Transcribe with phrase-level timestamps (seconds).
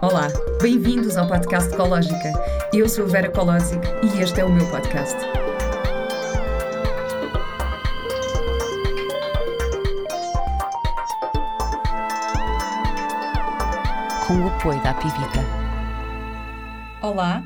[0.00, 0.28] Olá,
[0.62, 2.32] bem-vindos ao podcast Ecológica.
[2.72, 5.16] Eu sou a Vera Colosic e este é o meu podcast.
[14.24, 15.40] Com o apoio da Pivita.
[17.02, 17.42] Olá,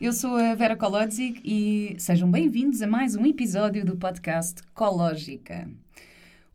[0.00, 5.68] eu sou a Vera Kolodzik e sejam bem-vindos a mais um episódio do podcast Ecológica.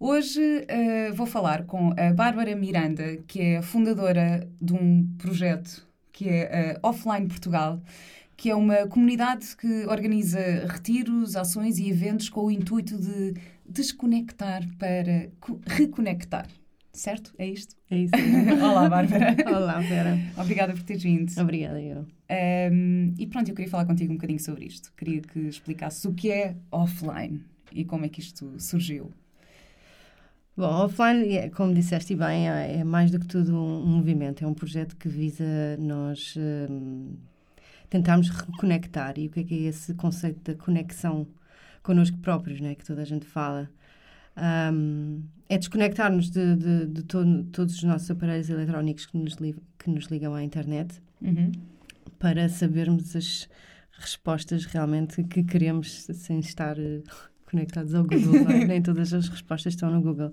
[0.01, 6.29] Hoje uh, vou falar com a Bárbara Miranda, que é fundadora de um projeto que
[6.29, 7.81] é uh, Offline Portugal,
[8.37, 10.39] que é uma comunidade que organiza
[10.69, 13.33] retiros, ações e eventos com o intuito de
[13.67, 15.29] desconectar para
[15.67, 16.47] reconectar.
[16.93, 17.33] Certo?
[17.37, 17.75] É isto?
[17.91, 18.13] É isso.
[18.63, 19.35] Olá, Bárbara.
[19.47, 20.17] Olá, Vera.
[20.37, 21.29] Obrigada por teres vindo.
[21.37, 22.05] Obrigada, eu.
[22.71, 24.93] Um, e pronto, eu queria falar contigo um bocadinho sobre isto.
[24.95, 29.11] Queria que explicasses o que é offline e como é que isto surgiu.
[30.59, 34.43] Bom, offline, é, como disseste bem, é, é mais do que tudo um, movimento.
[34.43, 35.45] É um projeto que visa
[35.79, 36.35] nós
[36.69, 37.15] um,
[37.89, 39.17] tentarmos reconectar.
[39.17, 41.25] E o que é que é esse conceito da conexão
[41.81, 43.69] connosco próprios, né, que toda a gente fala?
[44.73, 49.55] Um, é desconectar-nos de, de, de todo, todos os nossos aparelhos eletrónicos que nos, li,
[49.77, 51.53] que nos ligam à internet uhum.
[52.19, 53.47] para sabermos as
[53.97, 57.01] respostas realmente que queremos sem estar uh,
[57.49, 58.65] conectados ao Google, é?
[58.67, 60.31] nem todas as respostas estão no Google.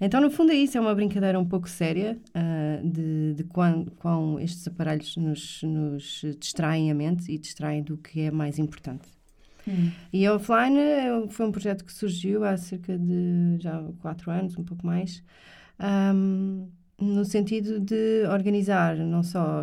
[0.00, 3.84] Então, no fundo, é isso, é uma brincadeira um pouco séria uh, de, de quão,
[3.98, 9.08] quão estes aparelhos nos, nos distraem a mente e distraem do que é mais importante.
[9.66, 9.92] Hum.
[10.12, 14.58] E a Offline eh, foi um projeto que surgiu há cerca de já quatro anos,
[14.58, 15.22] um pouco mais.
[15.78, 16.68] Um,
[17.02, 19.62] no sentido de organizar, não só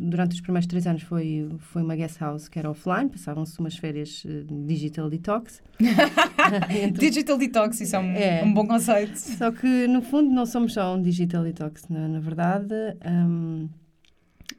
[0.00, 3.76] durante os primeiros três anos foi, foi uma guest house que era offline, passavam-se umas
[3.76, 5.62] férias uh, digital detox.
[6.70, 7.08] Entre...
[7.08, 9.16] Digital detox, isso é um, é um, bom conceito.
[9.16, 12.74] Só que no fundo não somos só um digital detox, na, na verdade.
[13.04, 13.68] Um,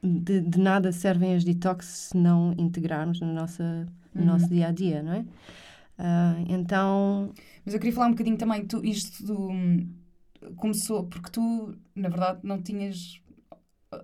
[0.02, 4.26] de, de, nada servem as detox se não integrarmos no, nossa, no uhum.
[4.26, 5.20] nosso dia a dia, não é?
[5.20, 7.30] Uh, então.
[7.64, 9.50] Mas eu queria falar um bocadinho também, tu, isto do
[10.56, 13.20] começou porque tu, na verdade, não tinhas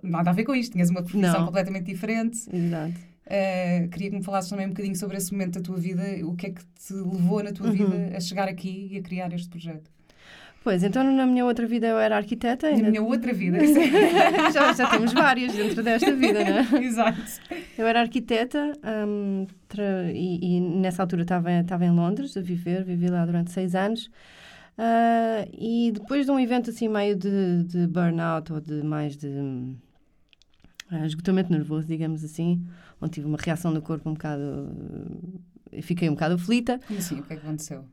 [0.03, 1.45] nada a ver com isto, tinhas uma profissão não.
[1.47, 2.39] completamente diferente.
[2.51, 3.09] Exato.
[3.25, 6.35] Uh, queria que me falasses também um bocadinho sobre esse momento da tua vida, o
[6.35, 7.73] que é que te levou na tua uhum.
[7.73, 9.91] vida a chegar aqui e a criar este projeto.
[10.63, 12.67] Pois, então na minha outra vida eu era arquiteta.
[12.67, 12.83] Ainda...
[12.83, 13.59] Na minha outra vida?
[14.53, 16.83] já, já temos várias dentro desta vida, não é?
[16.83, 17.21] Exato.
[17.77, 18.73] Eu era arquiteta
[19.07, 19.47] um,
[20.13, 24.09] e, e, nessa altura estava, estava em Londres a viver, vivi lá durante seis anos.
[24.79, 29.27] Uh, e depois de um evento assim meio de, de burnout ou de mais de
[29.27, 32.65] uh, esgotamento nervoso, digamos assim,
[33.01, 34.41] onde tive uma reação no corpo um bocado.
[34.41, 36.79] Uh, fiquei um bocado aflita.
[36.89, 37.83] E assim, o que é que aconteceu?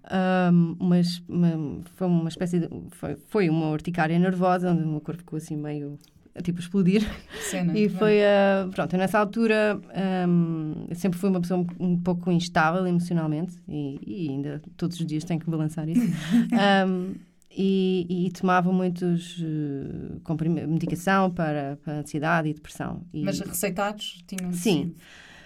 [0.79, 2.69] mas uma, foi uma espécie de.
[2.93, 5.99] Foi, foi uma urticária nervosa, onde o meu corpo ficou assim meio
[6.43, 7.03] tipo explodir.
[7.51, 9.81] Cena, e foi, uh, pronto, nessa altura
[10.29, 15.07] um, sempre fui uma pessoa um, um pouco instável emocionalmente e, e, ainda todos os
[15.07, 16.01] dias tenho que balançar isso.
[16.89, 17.15] um,
[17.59, 23.03] e, e, tomava muitos uh, medicação para, para ansiedade e depressão.
[23.15, 24.95] E, Mas receitados tinham Sim.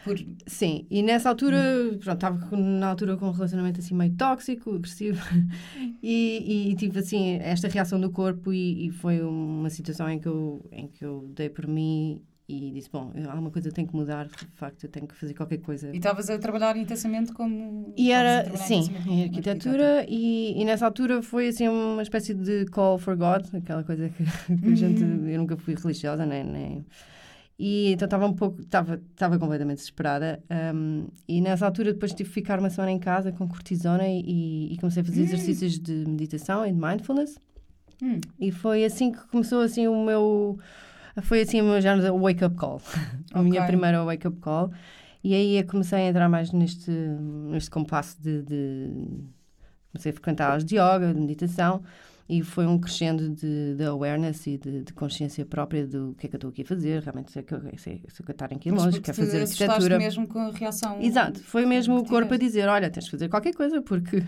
[0.05, 0.17] Por...
[0.47, 1.99] Sim, e nessa altura, hum.
[1.99, 5.21] pronto, estava na altura com um relacionamento assim meio tóxico, agressivo,
[6.03, 10.29] e, e tive assim esta reação do corpo e, e, foi uma situação em que,
[10.29, 14.27] eu, em que eu dei por mim e disse, bom, alguma coisa tem que mudar,
[14.27, 15.91] de facto, eu tenho que fazer qualquer coisa.
[15.93, 17.95] E estavas a trabalhar intensamente como...
[17.97, 22.99] E era, sim, em arquitetura, e, e, nessa altura foi assim uma espécie de call
[22.99, 24.25] for God, aquela coisa que,
[24.59, 25.29] que a gente, uhum.
[25.29, 26.43] eu nunca fui religiosa, nem...
[26.43, 26.87] nem
[27.63, 30.43] e então estava um pouco, estava, estava completamente desesperada.
[30.75, 34.73] Um, e nessa altura depois tive que ficar uma semana em casa com cortisona e,
[34.73, 35.25] e comecei a fazer hum.
[35.25, 37.39] exercícios de meditação e de mindfulness.
[38.03, 38.19] Hum.
[38.41, 40.59] E foi assim que começou assim o meu,
[41.21, 42.81] foi assim o meu género wake up call.
[43.35, 44.73] a minha primeira wake up call.
[45.23, 48.91] E aí comecei a entrar mais neste, neste compasso de, de
[49.93, 51.83] comecei a frequentar aulas de yoga, de meditação
[52.31, 56.31] e foi um crescendo de, de awareness e de, de, consciência própria do que é
[56.31, 58.45] que eu estou aqui a fazer, realmente sei que eu, sei, sei que eu estar
[58.45, 59.99] aqui longe, quero fazer arquitetura.
[59.99, 61.03] mesmo com a reação.
[61.03, 64.25] Exato, foi mesmo o corpo a dizer: olha, tens de fazer qualquer coisa, porque uh,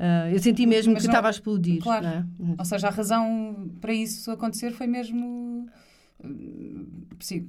[0.34, 1.80] eu senti mesmo Mas que não, estava a explodir.
[1.80, 2.06] Claro.
[2.06, 2.24] É?
[2.58, 5.68] Ou seja, a razão para isso acontecer foi mesmo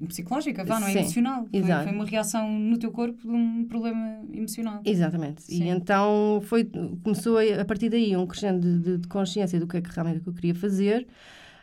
[0.07, 0.91] psicológica, vá, não é?
[0.91, 1.47] Sim, emocional.
[1.49, 4.81] Foi, foi, uma reação no teu corpo de um problema emocional.
[4.85, 5.43] Exatamente.
[5.43, 5.63] Sim.
[5.63, 6.69] E então foi,
[7.03, 9.89] começou a, a partir daí um crescendo de, de, de, consciência do que é que
[9.89, 11.07] realmente eu queria fazer.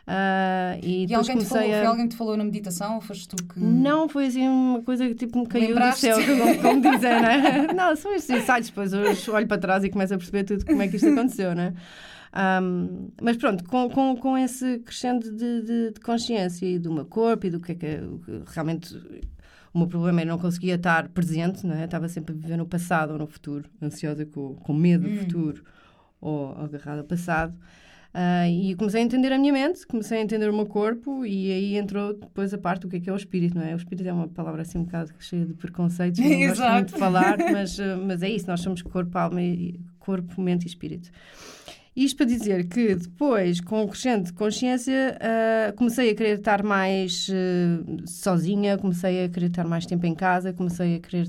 [0.07, 1.67] Uh, e, e alguém, te falou, a...
[1.67, 3.59] foi alguém que te falou na meditação ou foste tu que.
[3.59, 6.07] Não, foi assim uma coisa que tipo me caiu Lembraste?
[6.07, 7.67] do céu, como, como dizem, né?
[7.75, 10.87] não são estes insights, depois olho para trás e começo a perceber tudo como é
[10.87, 11.73] que isto aconteceu, né?
[12.61, 17.05] Um, mas pronto, com, com, com esse crescendo de, de, de, consciência e do meu
[17.05, 17.99] corpo e do que é que,
[18.53, 18.95] realmente
[19.73, 21.83] o meu problema era não conseguia estar presente, não é?
[21.83, 25.17] estava sempre a viver no passado ou no futuro, ansiosa com, com medo do hum.
[25.17, 25.63] futuro
[26.21, 27.53] ou agarrada ao passado.
[28.17, 31.51] Uh, e comecei a entender a minha mente, comecei a entender o meu corpo e
[31.51, 33.75] aí entrou depois a parte do que é que é o espírito, não é?
[33.75, 36.99] O espírito é uma palavra assim um bocado cheia de preconceitos, não gosto muito de
[36.99, 41.11] falar, mas, uh, mas é isso, nós somos corpo, alma e corpo, mente e espírito.
[41.97, 47.27] Isto para dizer que depois, com o crescente consciência, uh, comecei a querer estar mais
[48.05, 51.27] sozinha, comecei a querer estar mais tempo em casa, comecei a querer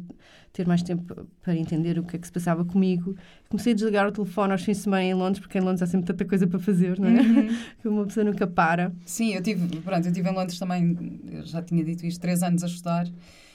[0.53, 3.17] ter mais tempo para entender o que é que se passava comigo.
[3.49, 5.87] Comecei a desligar o telefone aos fins de semana em Londres, porque em Londres há
[5.87, 7.21] sempre tanta coisa para fazer, não é?
[7.21, 7.49] Uhum.
[7.81, 8.93] que uma pessoa nunca para.
[9.07, 12.63] Sim, eu tive, pronto, eu tive em Londres também, já tinha dito isto, três anos
[12.63, 13.09] a estudar.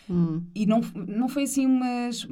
[0.09, 0.41] Hum.
[0.55, 2.27] E não, não foi assim umas...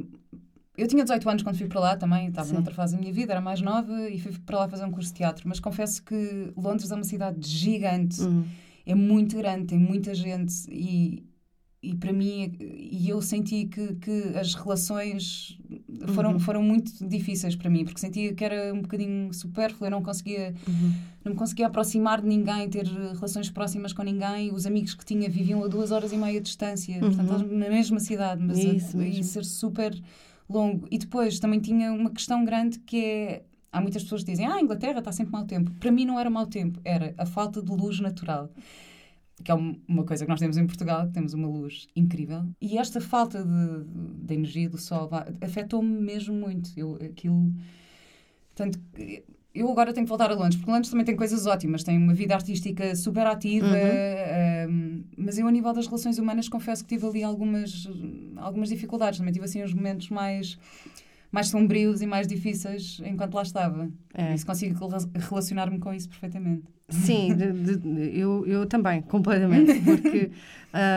[0.81, 2.55] Eu tinha 18 anos quando fui para lá também, estava Sim.
[2.55, 5.09] noutra fase da minha vida, era mais nova e fui para lá fazer um curso
[5.09, 5.47] de teatro.
[5.47, 8.43] Mas confesso que Londres é uma cidade gigante, hum.
[8.83, 11.23] é muito grande, tem muita gente e,
[11.83, 15.55] e para mim e eu senti que, que as relações
[16.15, 16.39] foram, uhum.
[16.39, 20.53] foram muito difíceis para mim porque sentia que era um bocadinho supérfluo eu não conseguia
[20.67, 20.93] uhum.
[21.23, 25.27] não me conseguia aproximar de ninguém ter relações próximas com ninguém os amigos que tinha
[25.27, 27.15] viviam a duas horas e meia de distância uhum.
[27.15, 29.91] portanto na mesma cidade mas a, a ser super
[30.51, 33.43] longo e depois também tinha uma questão grande que é
[33.73, 35.71] Há muitas pessoas que dizem, ah, a Inglaterra está sempre mau tempo.
[35.79, 38.51] Para mim não era mau tempo, era a falta de luz natural
[39.41, 42.45] que é uma coisa que nós temos em Portugal, temos uma luz incrível.
[42.61, 43.83] E esta falta de,
[44.25, 45.09] de energia do sol
[45.41, 46.71] afetou-me mesmo muito.
[46.77, 47.51] Eu, aquilo.
[48.53, 48.79] Tanto
[49.53, 52.13] eu agora tenho que voltar a Londres, porque Londres também tem coisas ótimas, tem uma
[52.13, 54.71] vida artística super ativa, uhum.
[54.71, 57.87] um, mas eu, a nível das relações humanas, confesso que tive ali algumas,
[58.37, 59.19] algumas dificuldades.
[59.19, 60.57] Também tive assim uns momentos mais
[61.31, 63.89] mais sombrios e mais difíceis enquanto lá estava.
[64.13, 64.33] É.
[64.33, 64.77] Isso consigo
[65.29, 66.63] relacionar-me com isso perfeitamente.
[66.89, 70.29] Sim, de, de, eu, eu também, completamente, porque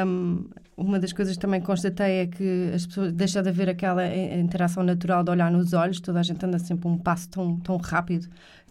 [0.05, 0.45] um,
[0.76, 4.82] uma das coisas que também constatei é que as pessoas deixam de haver aquela interação
[4.82, 8.29] natural de olhar nos olhos, toda a gente anda sempre um passo tão, tão rápido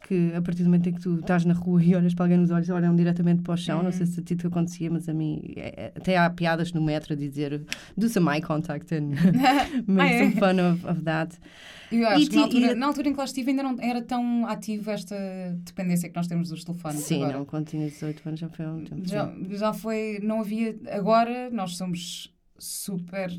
[0.07, 2.37] que a partir do momento em que tu estás na rua e olhas para alguém
[2.37, 3.81] nos olhos, olham diretamente para o chão.
[3.81, 6.71] Não sei se a ti te acontecia, mas a mim é, é, até há piadas
[6.73, 7.63] no metro a dizer
[7.97, 9.11] do some eye contact and
[9.87, 11.35] make some fun of, of that.
[11.91, 12.75] Eu acho e que na altura, e...
[12.75, 15.15] na altura, em que lá estive ainda não era tão ativo esta
[15.63, 17.01] dependência que nós temos dos telefones.
[17.01, 17.37] Sim, agora.
[17.37, 19.07] não, quando tinha 18 anos já foi há um tempo.
[19.07, 20.75] Já, já foi, não havia.
[20.91, 23.31] Agora nós somos super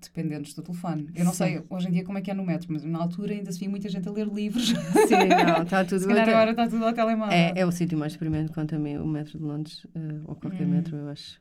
[0.00, 1.10] dependentes do telefone.
[1.14, 1.38] Eu não Sim.
[1.38, 3.58] sei hoje em dia como é que é no metro, mas na altura ainda se
[3.58, 4.68] via muita gente a ler livros.
[4.68, 6.00] Sim, não, está tudo...
[6.00, 7.32] Se calhar agora está tudo ao telemóvel.
[7.32, 10.34] É, é o sítio mais experimento quanto a mim, o metro de Londres, uh, ou
[10.34, 10.70] qualquer hum.
[10.70, 11.40] metro, eu acho.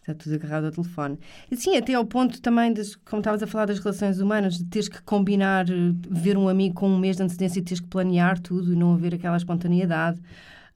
[0.00, 1.18] Está tudo agarrado ao telefone.
[1.50, 4.64] E sim, até ao ponto também, de, como estavas a falar das relações humanas, de
[4.64, 7.88] teres que combinar, eh, ver um amigo com um mês de antecedência e teres que
[7.88, 10.18] planear tudo e não haver aquela espontaneidade.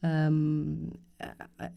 [0.02, 0.90] Um,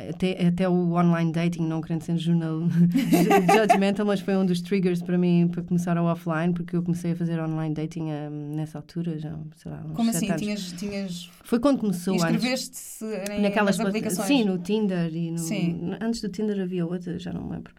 [0.10, 2.62] até, até o online dating, não querendo ser jornal
[3.56, 7.12] judgmental, mas foi um dos triggers para mim para começar ao offline, porque eu comecei
[7.12, 10.34] a fazer online dating um, nessa altura, já, sei lá, Como assim?
[10.36, 11.30] Tinhas, tinhas...
[11.44, 12.16] Foi quando começou.
[12.16, 13.06] Inscreveste-se
[13.42, 14.28] naquelas aplicações?
[14.28, 15.38] Sim, no Tinder e no...
[15.38, 15.96] Sim.
[16.02, 17.74] Antes do Tinder havia outra, já não me lembro.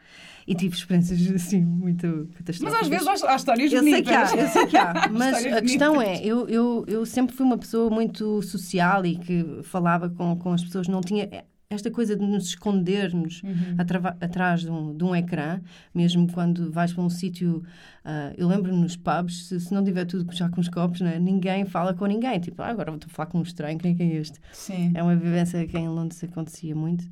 [0.46, 2.60] E tive experiências assim muito catastróficas.
[2.60, 4.30] Mas às vezes há, há histórias eu bonitas.
[4.30, 7.34] Sei que há, eu sei que há, mas a questão é, eu, eu, eu sempre
[7.34, 11.28] fui uma pessoa muito social e que falava com, com as pessoas, não tinha
[11.68, 13.76] esta coisa de nos escondermos uhum.
[14.20, 15.60] atrás de um, de um ecrã,
[15.92, 17.64] mesmo quando vais para um sítio.
[18.04, 21.18] Uh, eu lembro-me nos pubs, se, se, não tiver tudo já com os copos, né,
[21.18, 22.38] ninguém fala com ninguém.
[22.38, 24.40] Tipo, ah, agora vou falar com um estranho, quem é, que é este?
[24.52, 24.92] Sim.
[24.94, 27.04] É uma vivência que em Londres acontecia muito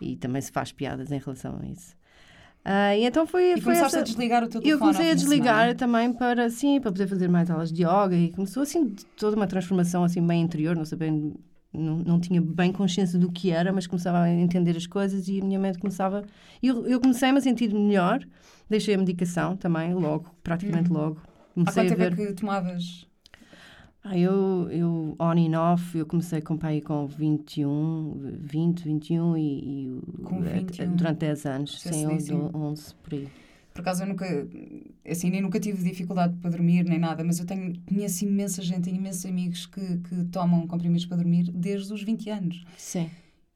[0.00, 1.94] e também se faz piadas em relação a isso.
[2.64, 4.00] Uh, e então foi, e foi começaste essa...
[4.00, 4.72] a desligar o teu telefone.
[4.72, 8.30] Eu comecei a desligar também para, sim, para poder fazer mais aulas de yoga e
[8.32, 11.40] começou assim toda uma transformação assim bem interior, não sabendo
[11.72, 15.40] não, não tinha bem consciência do que era, mas começava a entender as coisas e
[15.40, 16.24] a minha mente começava.
[16.62, 18.26] Eu, eu comecei-me a sentir melhor,
[18.68, 20.94] deixei a medicação também, logo, praticamente hum.
[20.94, 21.20] logo.
[21.54, 23.06] Comecei Há quanto tempo é que tomavas?
[24.02, 29.42] Ah, eu, eu, on and off, eu comecei com pai com 21, 20, 21 e,
[29.42, 30.96] e com 21.
[30.96, 33.28] durante 10 anos, sem 11, 11 por aí.
[33.80, 34.26] Por acaso eu nunca,
[35.08, 38.82] assim, nem nunca tive dificuldade para dormir nem nada, mas eu tenho, conheço imensa gente,
[38.82, 42.64] tenho imensos amigos que, que tomam comprimidos para dormir desde os 20 anos.
[42.76, 43.08] Sim.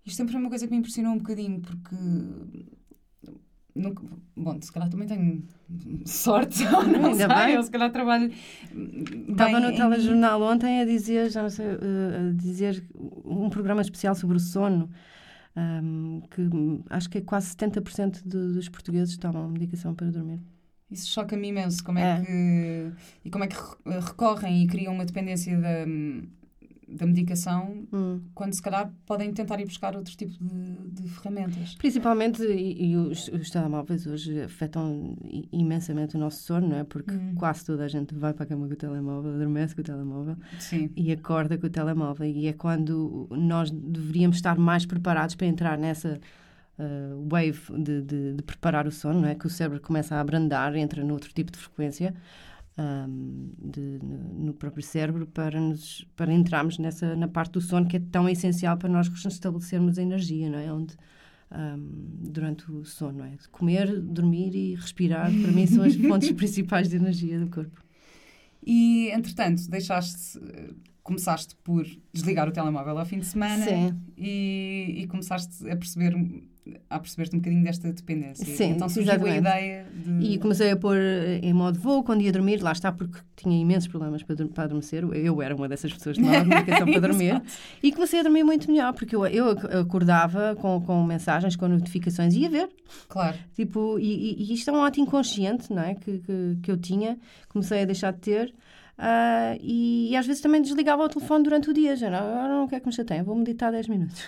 [0.02, 1.94] Isto sempre foi uma coisa que me impressionou um bocadinho, porque
[3.74, 4.04] Nunca,
[4.36, 5.42] bom, se calhar também tenho
[6.06, 7.54] sorte, não Ainda sei, bem.
[7.56, 8.30] eu se calhar trabalho.
[9.28, 12.82] Estava no telejornal ontem a dizer, já não sei, eh, a dizer
[13.24, 14.88] um programa especial sobre o sono
[15.56, 16.42] um, que
[16.90, 20.40] acho que é quase 70% de, dos portugueses tomam medicação para dormir.
[20.90, 21.82] Isso choca-me imenso.
[21.82, 22.92] Como é, é, que.
[23.24, 23.56] E como é que
[23.86, 25.86] recorrem e criam uma dependência da,
[26.88, 28.20] da medicação Hum.
[28.34, 31.74] quando se calhar podem tentar ir buscar outro tipo de, de ferramentas.
[31.76, 35.16] Principalmente, e, e os, os telemóveis hoje afetam
[35.52, 36.84] imensamente o nosso sono, não é?
[36.84, 37.34] Porque Hum.
[37.36, 40.36] quase toda a gente vai para a cama com o telemóvel, adormece com o telemóvel
[40.58, 40.90] Sim.
[40.96, 42.26] e acorda com o telemóvel.
[42.26, 46.18] E é quando nós deveríamos estar mais preparados para entrar nessa
[46.78, 49.34] uh, wave de, de, de preparar o sono, não é?
[49.34, 52.14] Que o cérebro começa a abrandar, entra noutro tipo de frequência.
[52.76, 57.96] Um, de- no, próprio cérebro para, nos, para entrarmos nessa, na parte do sono que
[57.96, 60.72] é tão essencial para nós restabelecermos a energia, não é?
[60.72, 60.96] Onde,
[61.52, 63.36] um, durante o sono, não é?
[63.52, 67.82] Comer, dormir e respirar, para mim, são as fontes principais de energia do corpo.
[68.66, 70.40] E, entretanto, deixaste,
[71.02, 73.64] começaste por desligar o telemóvel ao fim de semana
[74.16, 76.14] e, e começaste a perceber
[76.88, 78.44] a perceber-te um bocadinho desta dependência.
[78.44, 79.38] Sim, então surgiu a exatamente.
[79.40, 80.26] ideia de...
[80.32, 83.60] E comecei a pôr eh, em modo voo quando ia dormir, lá está, porque tinha
[83.60, 85.04] imensos problemas para, para adormecer.
[85.14, 87.42] Eu era uma dessas pessoas que tomava medicação para dormir.
[87.82, 91.68] E comecei a dormir muito melhor, porque eu, eu ac- acordava com, com mensagens, com
[91.68, 92.68] notificações, ia ver.
[93.08, 93.36] Claro.
[93.54, 95.94] Tipo, e, e- e isto é um ato inconsciente, não é?
[95.94, 97.18] Que, que, que eu tinha,
[97.50, 98.54] comecei a deixar de ter.
[98.98, 102.48] Ah, e, e às vezes também desligava o telefone durante o dia, já não, agora
[102.48, 104.20] não quero que me chateiem, vou meditar 10 minutos.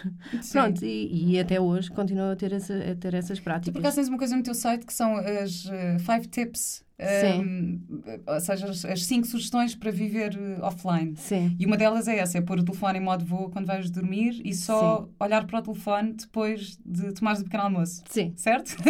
[0.43, 0.53] Sim.
[0.53, 3.73] Pronto, e, e até hoje continuo a ter, essa, a ter essas Tu práticas.
[3.73, 7.81] por acaso tens uma coisa no teu site que são as eh, five tips, Sim.
[8.07, 11.15] eh, ou seja, as, as cinco sugestões para viver eh, offline.
[11.17, 11.55] Sim.
[11.59, 14.41] E uma delas é essa, é pôr o telefone em modo voo quando vais dormir
[14.45, 18.03] e só olhar para o telefone depois de tomares o pequeno almoço.
[18.09, 18.33] Sim.
[18.37, 18.75] Certo?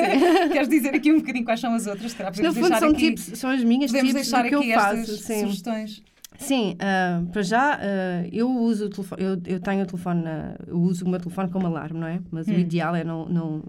[0.52, 2.12] Queres dizer aqui um bocadinho quais são as outras?
[2.12, 4.42] Se calhar No podemos fundo deixar são aqui, tips, são as minhas podemos tips deixar
[4.44, 5.00] do que aqui eu faço.
[5.00, 6.02] estas Sim, sugestões.
[6.38, 10.54] sim ah, para já ah, eu uso o telefone, eu, eu tenho o telefone, na-
[10.66, 12.20] eu uso o meu telefone como alarme, não é?
[12.30, 12.58] Mas o Hum.
[12.58, 13.62] ideal é não, não,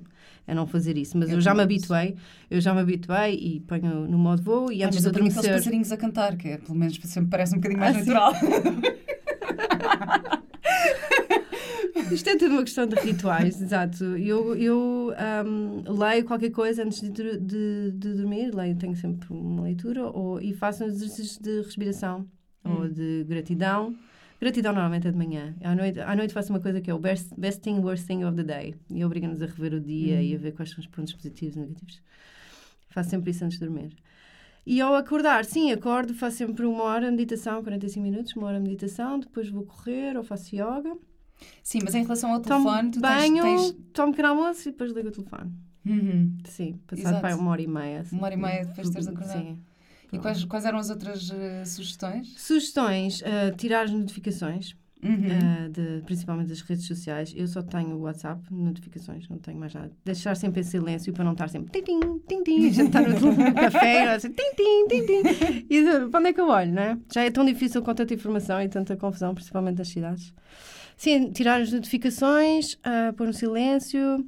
[0.47, 1.17] é não fazer isso.
[1.17, 2.15] Mas Eu eu, já me habituei,
[2.49, 5.53] eu já me habituei e ponho no modo voo e Ah, antes mas de adormecer.
[5.53, 8.33] passarinhos a cantar, que é, pelo menos sempre parece um bocadinho mais Ah, natural.
[12.11, 14.03] Isto é tudo uma questão de rituais, exato.
[14.03, 19.63] Eu, eu ahm, leio qualquer coisa antes de, de, de dormir, leio, tenho sempre uma
[19.63, 22.25] leitura ou, e faço exercícios de respiração
[22.63, 22.91] ou Hum.
[22.91, 23.95] de gratidão.
[24.39, 25.55] Gratidão normalmente é de manhã.
[25.61, 28.23] À noite, à noite faço uma coisa que é o best, best thing, worst thing
[28.23, 28.75] of the day.
[28.89, 30.21] E obriga-nos a rever o dia Hum.
[30.21, 32.01] e a ver quais são os pontos positivos e negativos.
[32.89, 33.91] Faço sempre isso antes de dormir.
[34.65, 38.57] E ao acordar, sim, acordo, faço sempre uma hora de meditação, 45 minutos, uma hora
[38.57, 40.95] de meditação, depois vou correr ou faço yoga.
[41.63, 43.01] Sim, mas em relação ao Tomo telefone, tu tens-
[43.31, 43.75] banho, tens...
[43.93, 45.51] tomo pequeno almoço e depois ligo o telefone.
[45.85, 46.37] Uhum.
[46.45, 48.01] Sim, passado para uma hora e meia.
[48.01, 48.17] assim.
[48.17, 49.39] Uma hora e meia depois de teres acordado.
[49.41, 49.59] Sim.
[50.11, 52.33] E quais, quais eram as outras eh, sugestões?
[52.37, 55.27] Sugestões, ah, tirar as notificações, Uhum.
[55.29, 57.31] ah, de, principalmente das redes sociais.
[57.37, 59.91] Eu só tenho o WhatsApp, notificações, não tenho mais nada.
[60.03, 63.01] Deixar sempre em silêncio para não estar sempre tim tim tim tim, a gente está
[63.01, 63.13] no,
[63.53, 65.65] café, assim, tim tim tim tim.
[65.69, 66.97] E de- para onde é que eu olho, não é?
[67.13, 70.33] Já é tão difícil com tanta informação e tanta confusão, principalmente das cidades.
[70.95, 74.25] Sim, tirar as notificações, ah, pôr no silêncio.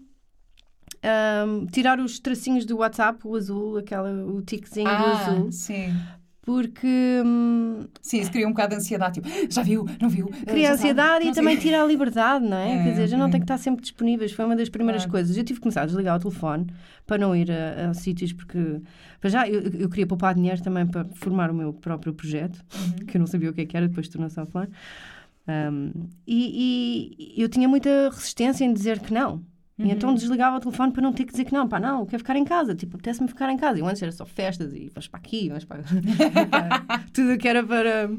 [1.04, 5.94] Ahm, tirar os tracinhos do WhatsApp, o azul, aquela, o tiquezinho do ah, azul, sim.
[6.42, 9.22] porque hum, Sim, isso cria um bocado de ansiedade.
[9.22, 9.86] Tipo, já viu?
[10.02, 10.28] Não viu?
[10.28, 10.74] cria sabe?
[10.80, 12.74] ansiedade Não e também tira a liberdade, não é?
[12.80, 13.32] É, Quer dizer, já não também.
[13.32, 14.32] tem que estar sempre disponíveis.
[14.32, 15.12] Foi uma das primeiras Claro.
[15.12, 15.38] coisas.
[15.38, 16.68] Eu tive que começar a desligar o telefone
[17.06, 18.82] para não ir a, a sítios, porque
[19.22, 23.06] para já eu, eu queria poupar dinheiro também para formar o meu próprio projeto, Uhum.
[23.06, 24.70] que eu não sabia o que, é que era, depois tornou-se offline.
[25.48, 25.92] Um,
[26.28, 29.44] e, e eu tinha muita resistência em dizer que não.
[29.80, 29.86] Uhum.
[29.86, 32.20] E então desligava o telefone para não ter que dizer que não, pá, não, quero
[32.20, 32.76] ficar em casa.
[32.76, 33.80] Tipo, apetece-me ficar em casa.
[33.80, 35.82] E antes era só festas e vais para aqui, vais para.
[37.14, 38.12] Tudo o que era para.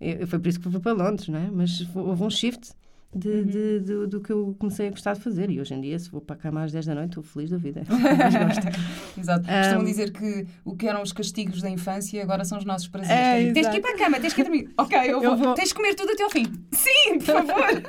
[0.00, 1.48] Eu, foi por isso que fui para Londres, não é?
[1.50, 2.72] Mas houve um shift
[3.14, 3.44] de, Uhum.
[3.46, 5.50] de- do, do que eu comecei a gostar de fazer.
[5.50, 7.50] E hoje em dia, se vou para a cama às 10 da noite, estou feliz
[7.50, 7.82] da vida.
[7.88, 9.20] Mas gosto.
[9.20, 9.46] Exato.
[9.46, 12.88] Costumam Um, dizer que o que eram os castigos da infância agora são os nossos
[12.88, 13.50] prazeres.
[13.50, 14.70] É, tens que ir para a cama, tens que ir dormir.
[14.76, 15.30] Ok, eu vou.
[15.30, 15.54] Eu vou.
[15.54, 16.44] Tens que comer tudo até ao fim.
[16.72, 17.82] Sim, por favor.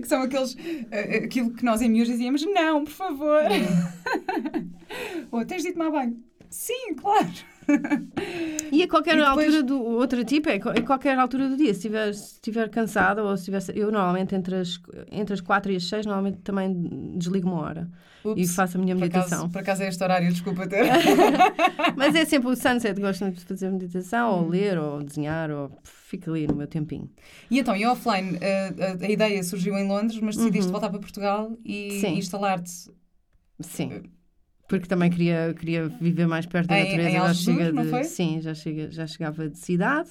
[0.00, 0.56] que são aqueles.
[0.90, 3.42] eh, aquilo que nós em miúdos dizíamos: não, por favor.
[5.30, 6.16] Ou tens de ir tomar banho.
[6.50, 7.28] Sim, claro.
[8.70, 11.72] E a qualquer E depois- altura do outro tipo, é a qualquer altura do dia,
[11.72, 13.78] se estiver se estiver cansada ou se estiver.
[13.78, 14.78] Eu normalmente entre as,
[15.10, 16.74] entre as 4 e as 6, normalmente também
[17.16, 17.90] desligo uma hora
[18.36, 18.54] e Ups.
[18.54, 19.38] faço a minha Por meditação.
[19.38, 20.84] acaso, por acaso é este horário, desculpa ter.
[21.96, 24.42] Mas é sempre o sunset, gosto muito de fazer meditação, Hum.
[24.44, 27.08] ou ler, ou desenhar, ou fico ali no meu tempinho.
[27.50, 30.72] E então, e offline, a, a- a ideia surgiu em Londres, mas decidiste Uhum.
[30.72, 32.18] voltar para Portugal e Sim.
[32.18, 32.70] instalar-te
[33.60, 34.02] Sim.
[34.68, 37.08] Porque também queria, queria viver mais perto da Em- natureza.
[37.08, 38.04] em já Algesur, chega não de?
[38.04, 40.10] Sim, já, chega, já chegava de cidade.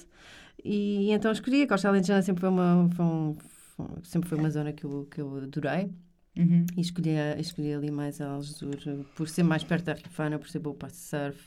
[0.64, 1.62] E então escolhi.
[1.62, 3.36] A Costa Alentejana sempre foi uma, foi um-
[4.02, 5.88] sempre foi uma zona que eu, que eu adorei.
[6.36, 6.66] Uhum.
[6.76, 8.76] E escolhi, escolhi ali mais a Algesur,
[9.14, 11.38] por ser mais perto da Rifana, por ser boa para surf.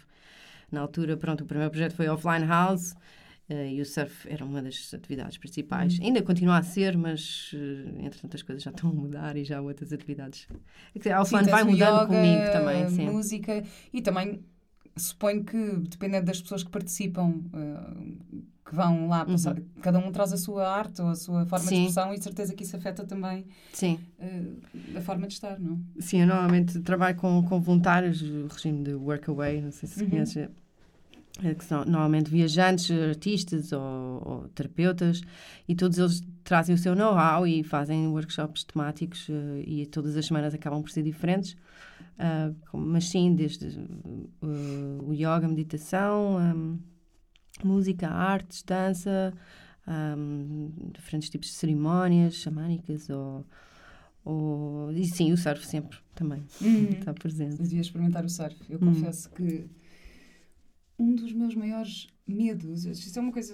[0.71, 2.93] Na altura, pronto, o primeiro projeto foi Offline House.
[3.51, 5.99] Eh, e o surf era uma das atividades principais.
[6.01, 9.57] Ainda continua a ser, mas uh, entretanto as coisas já estão a mudar e já
[9.57, 10.47] há outras atividades.
[11.13, 12.89] A Sim, vai mudando yoga, comigo também.
[12.89, 13.09] Sim.
[13.09, 14.41] música e também
[14.97, 15.57] suponho que,
[15.89, 20.65] dependendo das pessoas que participam, uh, que vão lá, passar, cada um traz a sua
[20.69, 21.77] arte ou a sua forma de Uhum.
[21.77, 21.87] Sim.
[21.87, 23.99] expressão e de certeza que isso afeta também Sim.
[24.95, 25.81] a forma de estar, não?
[25.99, 30.09] Sim, eu normalmente trabalho com, com voluntários, o regime de workaway, não sei se Uhum.
[30.09, 30.47] conheces,
[31.57, 33.81] que são normalmente viajantes, artistas ou,
[34.25, 35.21] ou terapeutas,
[35.67, 40.25] e todos eles trazem o seu know-how e fazem workshops temáticos eh, e todas as
[40.25, 41.55] semanas acabam por ser diferentes.
[42.19, 46.79] Ah, como- mas sim, desde eh, o yoga, meditação, hum,
[47.63, 49.33] música, artes, dança,
[49.87, 53.45] hum, diferentes tipos de cerimónias xamânicas ou,
[54.23, 56.89] ou- e sim, o surf sempre também Uhum.
[56.91, 57.61] está presente.
[57.61, 58.55] Devia experimentar o surf.
[58.69, 58.85] Eu Hum.
[58.93, 59.65] confesso que
[61.01, 63.53] um dos meus maiores medos, isto é uma coisa,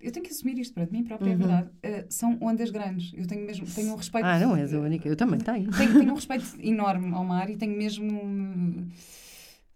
[0.00, 1.38] eu tenho que assumir isto para mim própria, é Uhum.
[1.38, 3.12] verdade, uh, são ondas grandes.
[3.14, 4.24] Eu tenho mesmo, tenho um respeito.
[4.26, 5.70] Ah, não és a única, eu também tenho.
[5.70, 8.10] Tenho, tenho um respeito enorme ao mar e tenho mesmo.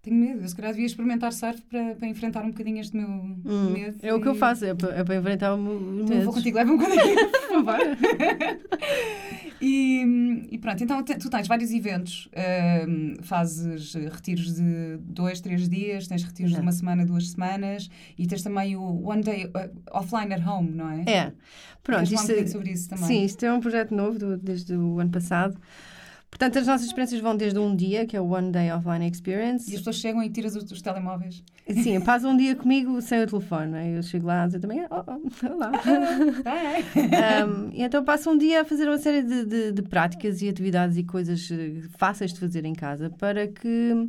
[0.03, 0.43] Tenho medo.
[0.43, 3.99] Eu se calhar devia experimentar surf para, para enfrentar um bocadinho este meu Hum, medo.
[4.03, 6.25] é o que eu faço, é para, é para enfrentar o meu Então medo.
[6.25, 7.17] vou contigo, leva um bocadinho.
[7.65, 7.97] Vai.
[9.61, 12.29] E, e pronto, então tu tens vários eventos,
[12.89, 18.27] hum, fazes retiros de dois, três dias, tens retiros de uma semana, duas semanas e
[18.27, 21.05] tens também o One Day uh, Offline at Home, não é?
[21.07, 21.33] É,
[21.81, 23.07] pronto, um isto, bocadinho sobre isso também?
[23.07, 25.57] sim, isto é um projeto novo do- desde o ano passado.
[26.33, 29.11] Portanto, as nossas experiências vão desde um dia, que é o One Day Offline E
[29.11, 29.71] Experience.
[29.71, 31.45] as pessoas chegam e tiras os, os telemóveis.
[31.69, 33.67] Sim, passam um dia comigo sem o telefone.
[33.71, 33.99] né?
[33.99, 35.71] Eu chego lá e também, oh, oh, olá.
[37.47, 40.49] Um, e então passo um dia a fazer uma série de, de- de práticas e
[40.49, 44.09] atividades e coisas eh, fáceis de fazer em casa para que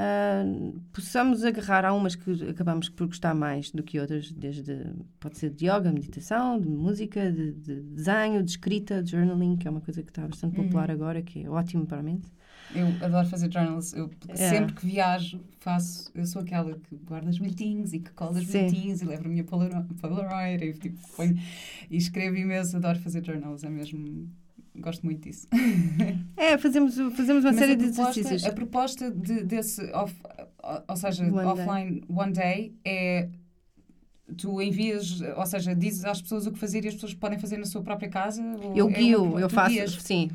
[0.00, 0.44] ah,
[0.92, 4.86] possamos agarrar a umas que acabamos por gostar mais do que outras, desde
[5.18, 9.66] pode ser de yoga, meditação, de música, de, de desenho, de escrita, de journaling, que
[9.66, 12.28] é uma coisa que está bastante popular agora, que é ótimo para a mente.
[12.74, 13.94] Eu adoro fazer journals.
[13.94, 14.36] Eu, É.
[14.50, 16.10] Sempre que viajo, faço.
[16.14, 19.28] Eu sou aquela que guarda os bilhetinhos e que cola os bilhetinhos e levo a
[19.28, 21.34] minha Polaro- Polaroid e, tipo, ponho,
[21.90, 22.76] e escrevo imenso.
[22.76, 23.64] Adoro fazer journals.
[23.64, 24.28] É mesmo.
[24.80, 25.46] Gosto muito disso.
[26.36, 28.44] É, fazemos, fazemos uma Mas série a de proposta, exercícios.
[28.44, 30.14] A proposta de, desse, off,
[30.88, 31.44] ou- seja, One day.
[31.44, 33.28] offline one day é.
[34.36, 37.56] Tu envias, ou seja, dizes às pessoas o que fazer e as pessoas podem fazer
[37.56, 38.42] na sua própria casa?
[38.74, 39.92] Eu é guio, uma- eu faço, guias?
[40.02, 40.30] sim,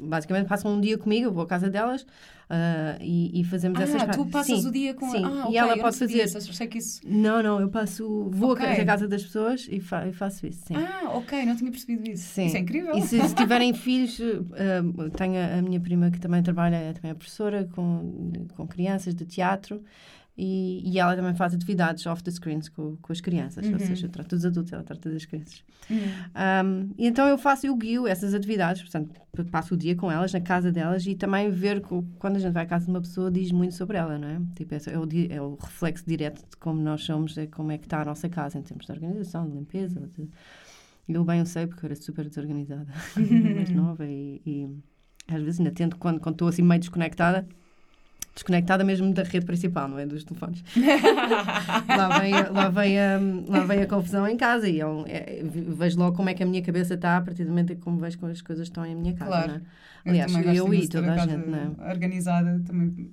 [0.00, 2.06] basicamente passam um dia comigo, eu vou à casa delas
[2.48, 5.22] ah, e, e fazemos essas Ah, tu passas Sim, o dia com sim.
[5.24, 7.00] Ah, E ok, ela pode fazer- isso, achei que isso.
[7.06, 8.64] Não, não, eu passo, vou Ok.
[8.66, 10.74] à casa das pessoas e, fa- e faço isso, sim.
[10.76, 12.24] Ah, ok, não tinha percebido isso.
[12.34, 12.46] Sim.
[12.46, 12.96] Isso é incrível.
[12.96, 14.18] E se, se tiverem filhos,
[14.52, 19.14] ah, tenho a, a minha prima que também trabalha, também é professora com, com crianças
[19.14, 19.82] de teatro
[20.36, 23.74] e, e ela também faz atividades off the screens com, com as crianças, Uhum.
[23.74, 25.62] ou seja, eu trato dos adultos, ela trata das crianças.
[25.88, 25.96] Hum.
[25.96, 29.14] Um, e então eu faço, eu guio essas atividades, portanto,
[29.50, 31.80] passo o dia com elas, na casa delas, e também ver
[32.18, 34.40] quando a gente vai à casa de uma pessoa diz muito sobre ela, não é?
[34.56, 37.78] Tipo, é, é o, é o reflexo direto de como nós somos, é como é
[37.78, 40.00] que está a nossa casa em termos de organização, de limpeza.
[40.16, 40.28] De...
[41.08, 42.92] Eu bem eu sei, porque eu era super desorganizada,
[43.54, 44.68] mais nova, e, e
[45.28, 47.46] às vezes ainda tento, quando quando estou assim meio desconectada,
[48.34, 50.06] desconectada mesmo da rede principal, não é?
[50.06, 50.62] Dos telefones.
[51.88, 53.18] lá, vem, a- lá, vem a,
[53.48, 56.42] lá vem a confusão em casa e é um- é- vejo logo como é que
[56.42, 58.66] a minha cabeça está a partir do momento em que como vejo como as coisas
[58.68, 59.30] estão em minha casa.
[59.30, 59.48] Claro.
[59.48, 59.62] não é?
[60.06, 61.88] Aliás, eu imenso e toda a casa gente, é?
[61.90, 63.10] Organizada também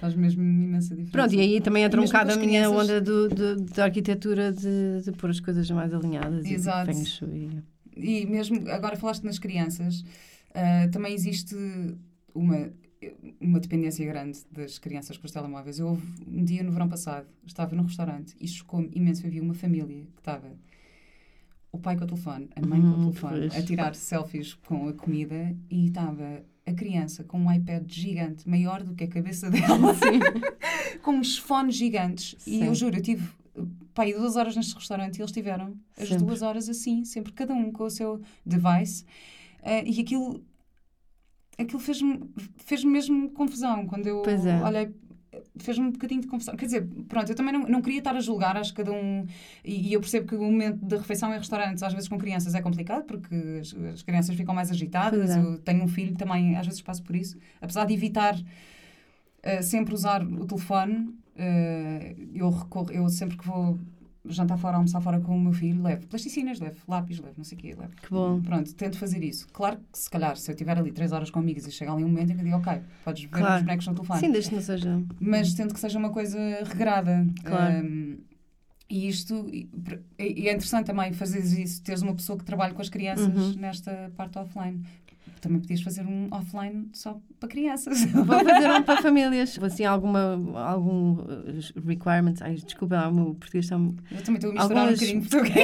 [0.00, 1.12] faz mesmo imensa diferença.
[1.12, 4.52] Pronto, e aí também entra um bocado a minha crianças- onda do, do- da arquitetura
[4.52, 6.90] de, de pôr as coisas mais alinhadas Exato.
[6.90, 7.50] e de shui.
[7.96, 10.04] E mesmo, agora falaste nas crianças,
[10.54, 11.54] ah, também existe
[12.34, 12.70] uma,
[13.40, 15.78] uma dependência grande das crianças com os telemóveis.
[15.78, 19.26] Eu houve um dia no verão passado, estava num restaurante e chocou-me imenso.
[19.26, 20.50] Havia uma família que estava
[21.72, 23.56] o pai com o telefone, a mãe com o Hum, telefone, pois.
[23.56, 28.82] a tirar selfies com a comida e estava a criança com um iPad gigante, maior
[28.82, 29.94] do que a cabeça dela,
[31.02, 32.34] com uns fones gigantes.
[32.46, 32.64] E Sim.
[32.64, 33.28] eu juro, eu tive
[33.94, 36.24] pai duas horas neste restaurante e eles tiveram as Sempre.
[36.24, 39.04] duas horas assim, sempre cada um com o seu device.
[39.62, 40.42] Eh, e aquilo,
[41.58, 44.62] aquilo fez-me fez mesmo confusão quando eu é.
[44.62, 44.94] olhei.
[45.58, 46.56] Fez-me um bocadinho de confusão.
[46.56, 49.26] Quer dizer, pronto, eu também não, não queria estar a julgar, acho que cada um.
[49.62, 52.54] E, e eu percebo que o momento da refeição em restaurantes, às vezes com crianças,
[52.54, 55.30] é complicado, porque as, as crianças ficam mais agitadas.
[55.30, 55.38] É.
[55.38, 57.36] Eu tenho um filho também, às vezes passo por isso.
[57.60, 58.38] Apesar de evitar
[59.42, 63.78] eh, sempre usar o telefone, eh, eu, recorro, eu sempre que vou
[64.28, 67.56] jantar fora, almoçar fora com o meu filho, levo plasticinas, levo lápis, levo não sei
[67.56, 67.92] o quê, levo.
[68.02, 68.40] Que bom.
[68.40, 69.46] Pronto, tento fazer isso.
[69.52, 72.04] Claro que se calhar, se eu estiver ali três horas com amigos e chega ali
[72.04, 73.56] um momento em que eu digo, ok, podes ver Claro.
[73.56, 74.20] os bonecos no telefone.
[74.20, 75.02] Sim, desde que não seja.
[75.20, 77.26] Mas tento que seja uma coisa regrada.
[77.44, 77.84] Claro.
[77.86, 78.18] Um,
[78.88, 79.68] E isto e
[80.16, 83.60] e é interessante também fazer isso, teres uma pessoa que trabalha com as crianças Uhum.
[83.60, 84.80] nesta parte offline.
[85.40, 88.04] Também podias fazer um offline só para crianças.
[88.06, 89.58] Vou fazer um para famílias.
[89.62, 91.26] Assim, alguma, algum uh,
[91.86, 92.42] requirements.
[92.42, 93.76] Ai, desculpa, lá, o meu português está.
[93.76, 95.56] Eu também estou a misturar Algumas- um bocadinho português.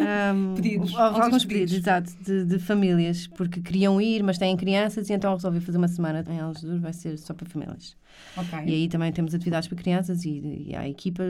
[0.00, 4.56] É, um, Pedidos, alguns, alguns pedidos, exato, de, de famílias, porque queriam ir, mas têm
[4.56, 7.96] crianças, e então resolvi fazer uma semana em Algesur, vai ser só para famílias.
[8.36, 8.58] Ok.
[8.66, 11.22] E aí também temos atividades para crianças e, e a equipa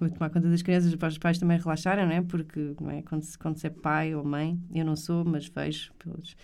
[0.00, 2.22] vai tomar conta das crianças para os pais também relaxarem, não é?
[2.22, 3.02] Porque não é?
[3.02, 6.34] Quando, se, quando se é pai ou mãe, eu não sou, mas vejo, pelos-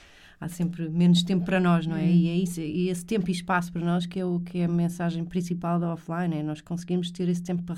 [0.41, 2.03] há sempre menos tempo para nós, não é?
[2.03, 2.11] Hum.
[2.11, 4.65] E é isso, e esse tempo e espaço para nós que é, o, que é
[4.65, 7.77] a mensagem principal da offline, é nós conseguimos ter esse tempo para,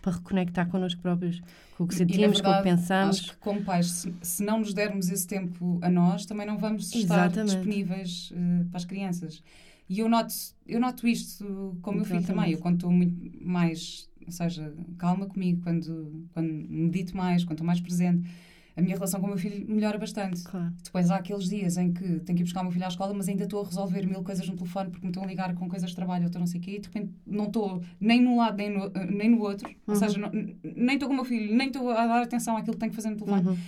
[0.00, 1.40] para reconectar connosco próprios,
[1.76, 3.20] com o que E, sentimos, com o que pensamos.
[3.20, 6.58] Acho que como pais, se, se não nos dermos esse tempo a nós, também não
[6.58, 7.54] vamos estar Exatamente.
[7.54, 9.42] disponíveis eh, para as crianças.
[9.88, 10.32] E eu noto,
[10.66, 12.52] eu noto isto com o meu filho também.
[12.52, 17.66] Eu quando estou muito mais, ou seja, calma comigo, quando, quando medito mais, quando estou
[17.66, 18.28] mais presente,
[18.76, 20.42] a minha relação com o meu filho melhora bastante.
[20.42, 20.72] Claro.
[20.82, 23.12] Depois há aqueles dias em que tenho que ir buscar o meu filho à escola,
[23.14, 25.68] mas ainda estou a resolver mil coisas no telefone porque me estão a ligar com
[25.68, 28.20] coisas de trabalho, ou estou não sei o quê, e de repente não estou nem
[28.20, 29.68] num lado nem no, nem no outro.
[29.86, 30.00] Ou Uhum.
[30.00, 32.80] seja, não- nem estou com o meu filho, nem estou a dar atenção àquilo que
[32.80, 33.48] tenho que fazer no telefone.
[33.48, 33.58] Uhum.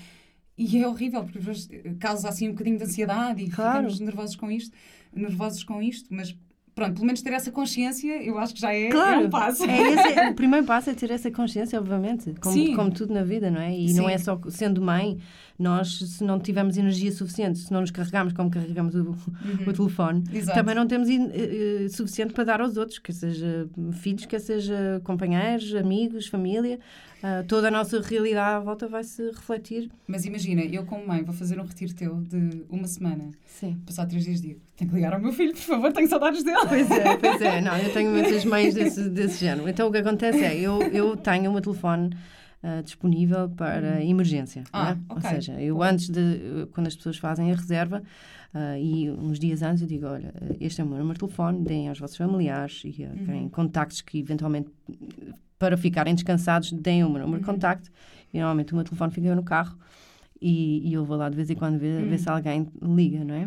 [0.56, 3.72] E é horrível, porque causa assim um bocadinho de ansiedade e Claro.
[3.88, 4.76] ficamos nervosos com isto,
[5.12, 6.36] nervosos com isto, mas
[6.74, 9.64] pronto, pelo menos ter essa consciência, eu acho que já é, é Claro, um passo.
[9.64, 13.50] É esse- o primeiro passo é ter essa consciência, obviamente, como, como tudo na vida,
[13.50, 13.74] não é?
[13.74, 13.96] E Sim.
[14.00, 15.18] não é só sendo mãe,
[15.58, 19.16] nós, se não tivermos energia suficiente, se não nos carregamos como carregamos o,
[19.66, 20.36] o telefone, Uhum.
[20.36, 20.58] Exato.
[20.58, 25.74] também não temos eh, suficiente para dar aos outros, quer seja filhos, quer seja companheiros,
[25.74, 26.78] amigos, família.
[27.22, 29.90] Ah, toda a nossa realidade à volta vai se refletir.
[30.06, 33.78] Mas imagina, eu como mãe vou fazer um retiro teu de uma semana, Sim.
[33.86, 36.58] passar três dias digo, tenho que ligar ao meu filho, por favor, tenho saudades dele.
[36.68, 37.60] Pois é, pois é.
[37.62, 39.66] Não, eu tenho muitas mães desse, desse género.
[39.68, 42.14] Então o que acontece é, eu, eu tenho o meu telefone
[42.66, 44.64] ah, disponível para emergência.
[44.72, 45.12] Ah, é?
[45.12, 45.16] ok.
[45.16, 48.03] Ou seja, eu antes de, quando as pessoas fazem a reserva,
[48.55, 51.62] ah, e uns dias antes eu digo, olha, este é o meu número de telefone,
[51.62, 54.70] deem aos vossos familiares e a quem contactos que eventualmente,
[55.59, 57.90] para ficarem descansados, deem o meu número de contacto.
[58.33, 59.77] E normalmente o meu telefone fica no carro
[60.40, 63.35] e, e eu vou lá de vez em quando ver, ver se alguém liga, não
[63.35, 63.46] é?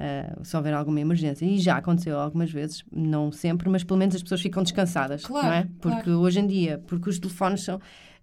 [0.00, 1.44] Uh, se houver alguma emergência.
[1.44, 5.46] E já aconteceu algumas vezes, não sempre, mas pelo menos as pessoas ficam descansadas, Claro,
[5.46, 5.66] não é?
[5.78, 6.20] Porque claro.
[6.20, 7.78] hoje em dia, porque os telefones são,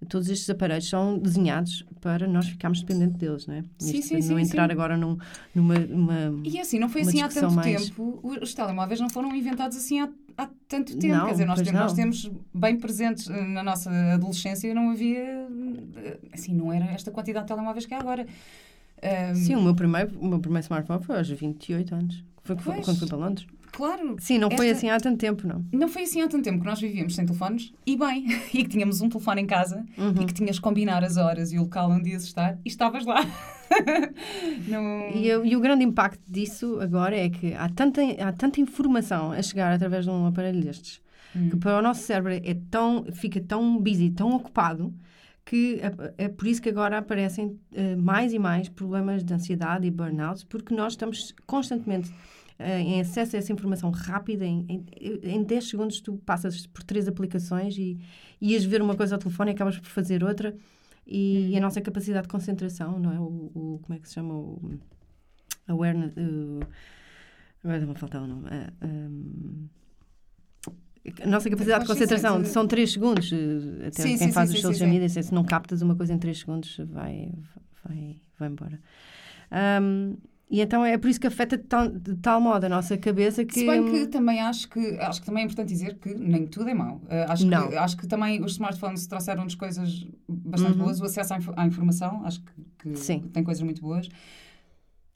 [0.09, 3.63] todos estes aparelhos são desenhados para nós ficarmos dependentes deles, não é?
[3.77, 4.71] Sim, Isto sim, não entrar sim.
[4.71, 5.17] agora num,
[5.53, 5.75] numa...
[5.77, 8.21] uma- E assim, não foi assim há tanto mais- tempo.
[8.41, 11.13] Os telemóveis não foram inventados assim há, há tanto tempo.
[11.15, 11.95] Não, Quer dizer, nós temos, nós não.
[11.95, 15.19] temos bem presentes eh, na nossa adolescência, não havia.
[15.97, 18.25] eh, Assim, não era esta quantidade de telemóveis que há agora.
[19.03, 22.23] Ahm, Sim, o meu, primeiro, o meu primeiro smartphone foi aos 28 anos.
[22.43, 22.85] Foi foi- Pois.
[22.85, 23.47] quando fui para Londres.
[23.71, 24.15] Claro.
[24.19, 25.63] Sim, não foi Esta- assim há tanto tempo, não.
[25.71, 28.69] Não foi assim há tanto tempo que nós vivíamos sem telefones e bem, e que
[28.69, 30.21] tínhamos um telefone em casa Uhum.
[30.21, 33.05] e que tinhas que combinar as horas e o local onde ias estar e estavas
[33.05, 33.19] lá.
[34.67, 35.09] não...
[35.15, 39.41] E, e o grande impacto disso agora é que há tanta, há tanta informação a
[39.41, 41.01] chegar através de um aparelho destes
[41.35, 41.49] Hum.
[41.49, 44.93] que para o nosso cérebro é tão, fica tão busy, tão ocupado,
[45.49, 45.79] que
[46.17, 50.45] é, por isso que agora aparecem eh, mais e mais problemas de ansiedade e burnout,
[50.47, 52.11] porque nós estamos constantemente
[52.59, 54.43] eh, em acesso a essa informação rápida.
[54.45, 54.85] Em, em,
[55.23, 57.97] em 10 segundos tu passas por três aplicações e
[58.41, 60.53] ias ver uma coisa ao telefone e acabas por fazer outra.
[61.05, 63.19] E, e a nossa capacidade de concentração, não é?
[63.19, 63.23] O,
[63.55, 64.33] o- como é que se chama?
[64.33, 64.59] O
[65.67, 66.11] awareness.
[66.17, 66.59] o-
[67.63, 68.47] agora está-me a faltar o nome.
[68.51, 69.67] Ah, hum,
[71.21, 72.51] a nossa capacidade de concentração sim.
[72.51, 73.31] são 3 segundos.
[73.33, 76.13] eh, Até Sim, quem sim, faz os social sim, media, se não captas uma coisa
[76.13, 77.31] em 3 segundos, vai,
[77.83, 78.79] vai, vai embora.
[79.81, 80.17] Hum,
[80.49, 83.43] e então é por isso que afeta de tal, de tal modo a nossa cabeça
[83.43, 83.53] que.
[83.53, 86.69] Se bem que também acho que acho que também é importante dizer que nem tudo
[86.69, 86.97] é mau.
[87.03, 87.67] Uh, acho, Não.
[87.69, 90.85] que, acho que também os smartphones trouxeram-nos coisas bastante Uhum.
[90.85, 91.01] boas.
[91.01, 94.07] O acesso à, inf- à informação, acho que, que tem coisas muito boas.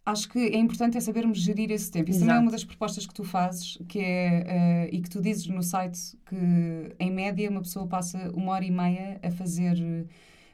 [0.03, 2.09] Acho que é importante é sabermos gerir esse tempo.
[2.09, 2.45] Isso também é Exato.
[2.45, 6.17] uma das propostas que tu fazes, que é, uh, e que tu dizes no site,
[6.25, 6.35] que
[6.99, 9.77] em média uma pessoa passa uma hora e meia a fazer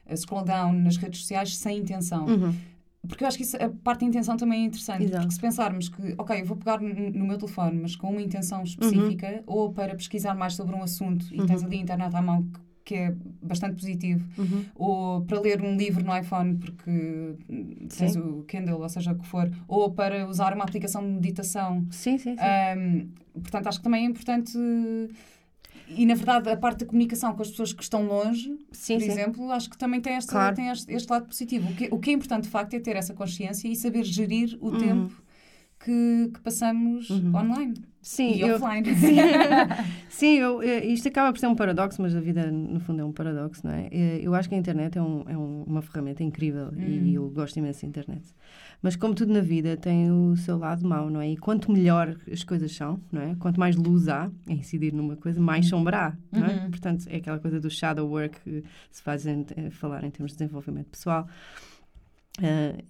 [0.06, 2.26] uh, scroll down nas redes sociais sem intenção.
[2.26, 2.54] Uhum.
[3.06, 5.04] Porque eu acho que isso, a parte da intenção também é interessante.
[5.04, 5.22] Exato.
[5.22, 8.62] Porque se pensarmos que, ok, eu vou pegar no, meu telefone, mas com uma intenção
[8.62, 9.42] específica, Uhum.
[9.46, 12.60] ou para pesquisar mais sobre um assunto e tens ali a internet à mão, que,
[12.88, 14.64] que é bastante positivo, Uhum.
[14.74, 16.90] ou para ler um livro no iPhone, porque
[17.98, 21.86] tens o Kindle, ou seja o que for, ou para usar uma aplicação de meditação.
[21.90, 22.42] Sim, sim, sim.
[22.78, 23.08] Hum,
[23.42, 24.56] portanto, acho que também é importante.
[25.90, 29.02] E, na verdade, a parte da comunicação com as pessoas que estão longe, sim, por
[29.04, 29.10] sim.
[29.10, 30.56] exemplo, acho que também tem, esta, Claro.
[30.56, 31.68] tem este, este lado positivo.
[31.70, 34.56] O que, o que é importante, de facto, é ter essa consciência e saber gerir
[34.60, 34.78] o Uhum.
[34.78, 35.22] tempo
[35.80, 37.34] que, que passamos Uhum.
[37.36, 38.86] online Sim, e eu, offline.
[40.08, 43.04] Sim, eu, eh, isto acaba por ser um paradoxo, mas a vida, no fundo, é
[43.04, 43.88] um paradoxo, não é?
[43.90, 47.28] Eh, Eu acho que a internet é, um- é um- uma ferramenta incrível e eu
[47.30, 48.22] gosto imenso da internet.
[48.80, 51.30] Mas, como tudo na vida, tem o seu lado mau, não é?
[51.30, 53.34] E quanto melhor as coisas são, não é?
[53.38, 56.54] Quanto mais luz há a incidir numa coisa, mais sombra há, não é?
[56.64, 56.70] Uhum.
[56.70, 60.32] Portanto, é aquela coisa do shadow work que se faz em, eh, falar em termos
[60.32, 61.26] de desenvolvimento pessoal.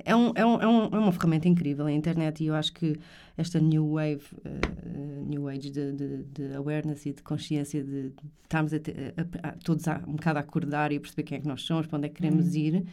[0.05, 2.73] É, um, é, um, é, um, é uma ferramenta incrível a internet e eu acho
[2.73, 2.99] que
[3.37, 8.15] esta new wave, eh, new age de, de, de awareness e de consciência de, de
[8.43, 11.39] estarmos a te- a- a- todos a, um bocado a acordar e a perceber quem
[11.39, 12.85] é que nós somos, para onde é que queremos ir,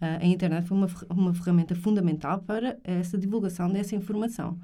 [0.00, 4.58] eh, a internet foi uma, uma ferramenta fundamental para essa divulgação dessa informação.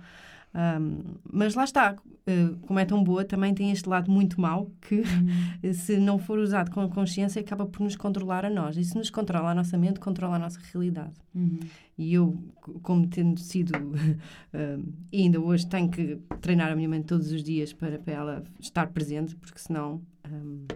[0.55, 4.71] Ahm, mas lá está, eh, como é tão boa, também tem este lado muito mau
[4.81, 5.03] que,
[5.75, 8.77] se não for usado com consciência, acaba por nos controlar a nós.
[8.77, 11.15] E se nos controla a nossa mente, controla a nossa realidade.
[11.35, 11.61] Uhum.
[11.97, 12.37] E eu,
[12.83, 17.43] como tendo sido, um, e ainda hoje tenho que treinar a minha mente todos os
[17.43, 20.03] dias para, para ela estar presente, porque senão.
[20.31, 20.67] um,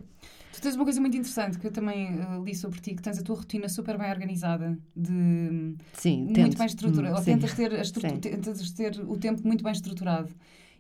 [0.63, 3.19] Tu tens uma coisa muito interessante que eu também eh, li sobre ti, que tens
[3.19, 6.57] a tua rotina super bem organizada, de sim, muito tento.
[6.57, 7.33] bem estruturada, Hum, ou sim.
[7.33, 7.71] tentas ter,
[8.21, 10.33] tentas ter o tempo muito bem estruturado.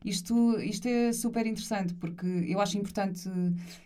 [0.04, 3.28] Isto, isto é super interessante porque eu acho importante.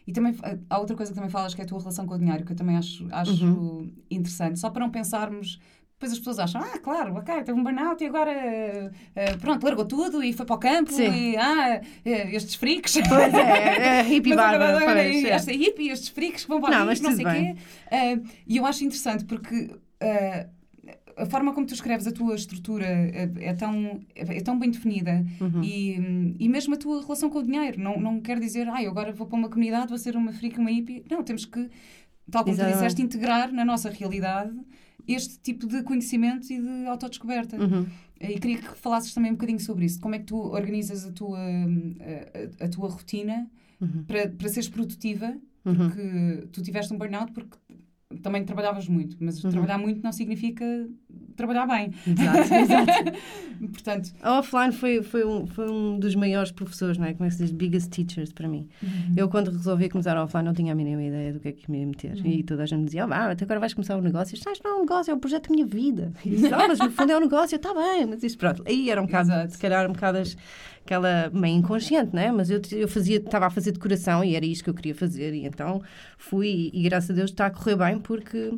[0.07, 0.35] E também
[0.69, 2.53] há outra coisa que também falas que é a tua relação com o dinheiro, que
[2.53, 3.91] eu também acho, acho Uhum.
[4.11, 4.59] interessante.
[4.59, 5.59] Só para não pensarmos.
[5.99, 9.87] Depois as pessoas acham, ah, claro, ok, teve um burnout e agora, eh, pronto, largou
[9.87, 11.11] tudo e foi para o campo Sim.
[11.11, 12.99] e, ah, eh, estes freaks.
[13.09, 14.95] Pois é, é hippie Mas barba.
[15.01, 15.23] é.
[15.31, 17.55] esta hippie, estes freaks que vão para Não, mas não sei o bem.
[17.55, 17.61] quê.
[17.91, 20.47] Eh, e eu acho interessante porque eh,
[21.17, 25.25] a forma como tu escreves a tua estrutura é, é tão, é tão bem definida
[25.41, 25.63] Uhum.
[25.63, 27.81] e, e mesmo a tua relação com o dinheiro.
[27.81, 30.59] Não, não quer dizer, ah, eu agora vou para uma comunidade, vou ser uma freak,
[30.61, 31.07] uma hippie.
[31.11, 31.71] Não, temos que,
[32.31, 32.75] tal como tu Exatamente.
[32.75, 34.53] disseste, integrar na nossa realidade
[35.09, 37.57] este tipo de conhecimento e de autodescoberta.
[37.57, 37.87] Uhum.
[38.21, 40.01] E queria que falasses também um bocadinho sobre isso.
[40.01, 43.49] Como é que tu organizas a tua, a, a- tua rotina
[43.81, 44.05] Uhum.
[44.05, 45.37] para, para seres produtiva?
[45.64, 45.75] Uhum.
[45.77, 47.57] Porque tu tiveste um burnout porque
[48.23, 49.51] também trabalhavas muito, mas Uhum.
[49.51, 50.64] trabalhar muito não significa
[51.37, 51.92] trabalhar bem.
[52.07, 53.12] Exato, exato.
[53.72, 57.14] Portanto, A offline foi, foi, um, foi um dos maiores professores, não é?
[57.14, 57.53] Como é que se diz?
[57.53, 58.68] Biggest teachers para mim.
[59.16, 61.70] Eu, quando resolvi começar a offline, não tinha a mínima ideia do que é que
[61.70, 62.27] me ia meter.
[62.27, 64.35] E toda a gente me dizia, ah, vá, até agora vais começar um negócio.
[64.35, 66.12] Isto não é um negócio, é um projeto da minha vida.
[66.25, 68.07] E disse, ah, mas no fundo é um negócio, está bem.
[68.07, 68.62] Mas isto, pronto.
[68.66, 69.53] Aí era um bocado, Exato.
[69.53, 70.37] se calhar, um bocado as-
[70.85, 72.31] aquela meio inconsciente, não é?
[72.31, 75.35] Mas eu, eu fazia, estava a fazer decoração e era isto que eu queria fazer.
[75.35, 75.83] E então
[76.18, 78.53] fui, e, graças a Deus está a correr bem, porque...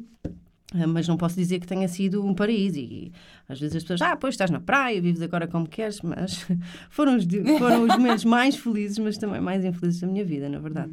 [0.74, 2.78] ah, Mas não posso dizer que tenha sido um paraíso.
[2.78, 3.12] E
[3.48, 6.46] às vezes as pessoas, ah, pois estás na praia, vives agora como queres, mas
[6.90, 7.24] foram os,
[7.59, 10.92] foram os momentos mais felizes, mas também mais infelizes da minha vida, na verdade.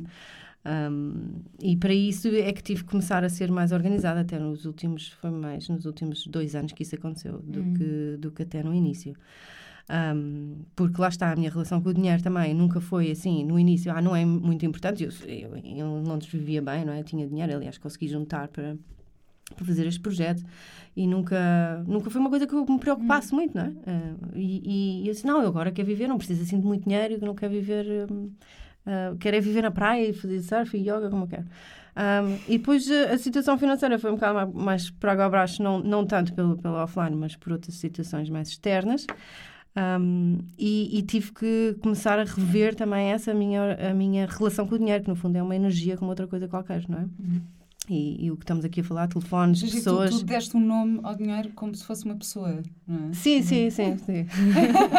[0.66, 4.66] Um, e para isso é que tive que começar a ser mais organizada, até nos
[4.66, 8.64] últimos, foi mais nos últimos dois anos que isso aconteceu, do, que, do que até
[8.64, 9.16] no início.
[9.88, 13.60] Um, porque lá está, a minha relação com o dinheiro também nunca foi assim, no
[13.60, 17.02] início, ah, não é muito importante, eu, eu, eu não vivia bem, não é?
[17.02, 18.76] Eu tinha dinheiro, aliás, consegui juntar para,
[19.54, 20.44] para fazer este projeto
[20.96, 23.74] e nunca, nunca foi uma coisa que eu me preocupasse muito, não é?
[23.86, 26.86] Ah, e, e eu disse, não, eu agora quero viver, não preciso assim de muito
[26.86, 28.32] dinheiro, eu não quero viver, hum,
[28.86, 31.46] ah, quero é viver na praia e fazer surf e yoga como eu quero.
[31.98, 35.64] Um, e depois a, a situação financeira foi um bocado mais, mais para água abaixo,
[35.64, 39.06] não, não tanto pelo, pelo offline, mas por outras situações mais externas.
[39.78, 44.76] Um, e, e tive que começar a rever também essa minha, a minha relação com
[44.76, 47.06] o dinheiro, que no fundo é uma energia como outra coisa qualquer, não é?
[47.88, 50.10] E, e o que estamos aqui a falar, telefones, seja, pessoas.
[50.10, 53.14] Tu, tu deste um nome ao dinheiro como se fosse uma pessoa, não é?
[53.14, 54.26] Sim, sim, sim, sim.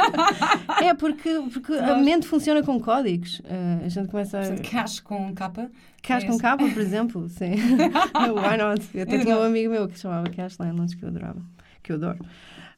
[0.83, 3.41] é porque, porque a mente funciona com códigos.
[3.41, 4.43] Uh, a gente começa a.
[4.43, 5.71] Portanto, cash com capa.
[6.03, 7.55] Cash é com capa, por exemplo, sim.
[8.15, 8.87] Why not?
[8.95, 11.43] Eu até tinha um amigo meu que chamava Cash Landlands, que eu adorava,
[11.83, 12.19] que eu adoro.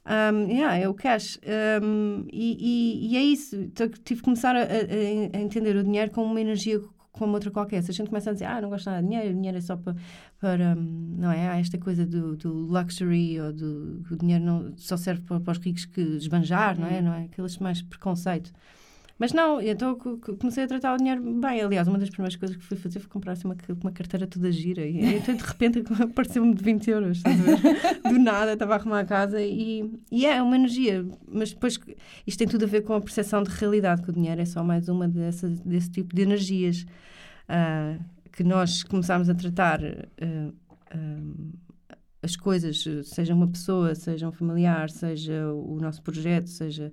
[0.06, 1.38] Um, yeah, é o cash.
[1.82, 3.56] Um, e, e, e é isso.
[3.56, 6.80] Então, tive que começar a, a- a entender o dinheiro como uma energia
[7.18, 7.82] como outra qualquer.
[7.82, 9.60] Se a gente começa a dizer, ah, não gosto nada de dinheiro, o dinheiro é
[9.60, 9.96] só para,
[10.38, 11.48] para hum, não é?
[11.48, 15.52] Há esta coisa do, do luxury ou do o dinheiro não, só serve para, para
[15.52, 17.02] os ricos que esbanjar, não é?
[17.02, 17.24] Não é?
[17.24, 18.52] Aqueles mais preconceito.
[19.18, 21.60] Mas não, então co- co- comecei a tratar o dinheiro bem.
[21.60, 24.50] Aliás, uma das primeiras coisas que fui fazer foi comprar assim, uma, uma carteira toda
[24.52, 24.86] gira.
[24.86, 27.22] E então, de repente apareceu-me de 20 euros.
[28.08, 31.04] Do nada, estava a arrumar a casa e, e é uma energia.
[31.26, 31.80] Mas depois
[32.26, 34.62] isto tem tudo a ver com a percepção de realidade, que o dinheiro é só
[34.62, 36.86] mais uma dessa, desse tipo de energias
[37.48, 37.96] ah,
[38.30, 39.80] que nós começámos a tratar.
[39.84, 40.52] ah,
[40.92, 41.48] ah,
[42.20, 46.92] as coisas, seja uma pessoa, seja um familiar, seja o nosso projeto, seja,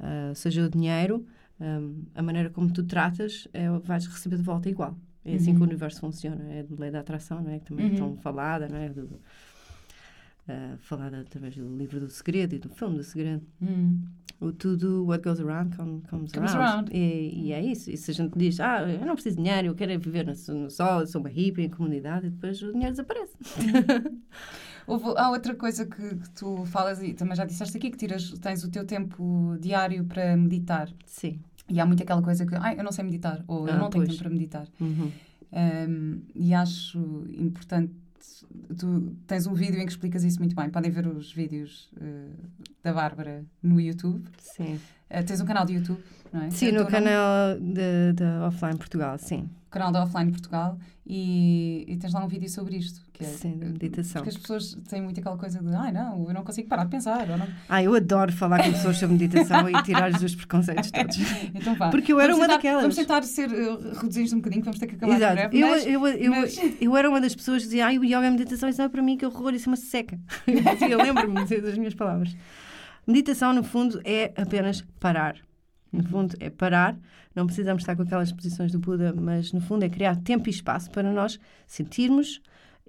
[0.00, 1.26] ah, seja o dinheiro,
[1.62, 4.96] um, a maneira como tu tratas, é, vais receber de volta igual.
[5.24, 5.56] É assim Uhum.
[5.56, 6.42] que o universo funciona.
[6.52, 7.58] É a lei da atração, não é?
[7.60, 7.96] Que também é Uhum.
[7.96, 8.88] tão falada, não é?
[8.88, 13.42] Do, uh, falada através do livro do segredo e do filme do segredo.
[13.62, 14.02] Hum.
[14.40, 16.90] O tudo, what goes around come- comes, Comes around.
[16.90, 16.90] around.
[16.96, 17.88] E, e é isso.
[17.88, 20.26] E se a gente diz, ah, eu não preciso de dinheiro, eu quero é viver
[20.26, 23.36] no, no sol, eu sou uma hippie em comunidade, e depois o dinheiro desaparece.
[24.84, 28.30] Houve, há outra coisa que, que tu falas e também já disseste aqui, que tiras,
[28.40, 30.88] tens o teu tempo diário para meditar.
[31.06, 31.38] Sim.
[31.68, 33.88] E há muito aquela coisa que, ai, eu não sei meditar, ou eu Ah, não
[33.90, 34.08] tenho pois.
[34.08, 34.68] tempo para meditar.
[34.80, 35.10] Uhum.
[35.52, 36.98] Um, e acho
[37.36, 37.92] importante.
[38.78, 40.70] Tu tens um vídeo em que explicas isso muito bem.
[40.70, 42.30] Podem ver os vídeos uh,
[42.82, 44.24] da Bárbara no YouTube.
[44.38, 44.74] Sim.
[45.10, 46.00] Uh, tens um canal de YouTube,
[46.32, 46.50] não é?
[46.50, 49.48] Sim, no canal de Offline Portugal, sim.
[49.66, 50.78] O canal da Offline Portugal.
[51.04, 53.00] E, e tens lá um vídeo sobre isto.
[53.12, 54.22] Que é, Sim, de meditação.
[54.22, 56.90] Porque as pessoas têm muito aquela coisa de, ai não, eu não consigo parar de
[56.90, 57.28] pensar.
[57.28, 57.46] Ou não...
[57.68, 61.16] Ah, eu adoro falar com pessoas sobre meditação e tirar-lhes os preconceitos todos.
[61.54, 61.90] Então vá.
[61.90, 62.82] Porque eu era Vamos uma tentar- daquelas.
[62.82, 65.34] Vamos tentar ser, uh, reduzir isto um bocadinho, vamos ter que acabar Exato.
[65.34, 65.58] breve.
[65.58, 68.24] Eu, mas- eu, eu, mas- eu era uma das pessoas que dizia, ai, o yoga
[68.26, 70.18] é meditação, isso não é para mim, que horror, isso é uma seca.
[70.46, 72.36] Eu dizia, eu lembro-me das minhas palavras.
[73.06, 75.34] Meditação, no fundo, é apenas parar.
[75.92, 76.96] No fundo, é parar.
[77.34, 80.50] Não precisamos estar com aquelas posições do Buda, mas no fundo é criar tempo e
[80.50, 82.40] espaço para nós sentirmos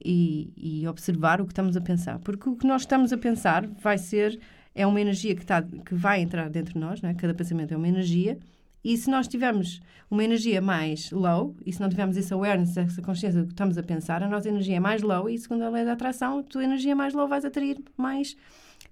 [0.03, 2.19] e, e observar o que estamos a pensar.
[2.19, 4.39] Porque o que nós estamos a pensar vai ser,
[4.73, 7.13] é uma energia que, está, que vai entrar dentro de nós, não é?
[7.13, 8.37] cada pensamento é uma energia.
[8.83, 9.79] E se nós tivermos
[10.11, 13.77] uma energia mais low, e se não tivermos esse awareness, essa consciência do que estamos
[13.77, 16.43] a pensar, a nossa energia é mais low, e segundo a lei da atração, a
[16.43, 18.35] tua energia mais low vais atrair mais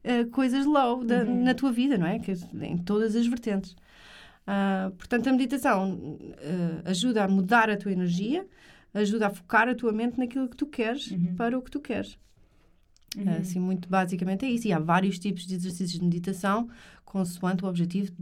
[0.04, 2.20] eh, coisas low da- na tua vida, não é?
[2.20, 3.76] Que, em todas as vertentes.
[4.46, 8.46] Ah, portanto, a meditação eh, ajuda a mudar a tua energia,
[8.94, 12.18] ajuda a focar a tua mente naquilo que tu queres para o que tu queres.
[13.16, 13.30] Uhum.
[13.40, 14.68] Assim, muito basicamente é isso.
[14.68, 16.70] E há vários tipos de exercícios de meditação
[17.12, 18.14] consoante o objetivo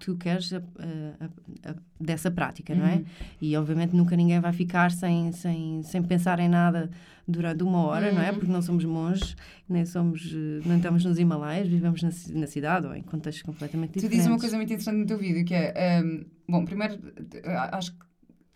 [0.00, 2.94] que tu queres a- a- a- dessa prática, não é?
[2.96, 3.04] Uhum.
[3.42, 6.90] E obviamente nunca ninguém vai ficar sem, sem, sem pensar em nada
[7.26, 8.30] durante uma hora, não é?
[8.30, 8.38] Uhum.
[8.38, 9.36] Porque não somos monges,
[9.68, 12.08] nem somos, eh, não estamos nos Himalaias, vivemos na,
[12.40, 14.16] na cidade ou em contextos completamente Tu diferentes.
[14.18, 16.02] dizes uma coisa muito interessante no teu vídeo, que é...
[16.02, 16.94] um, bom, primeiro,
[17.34, 17.98] eh, acho que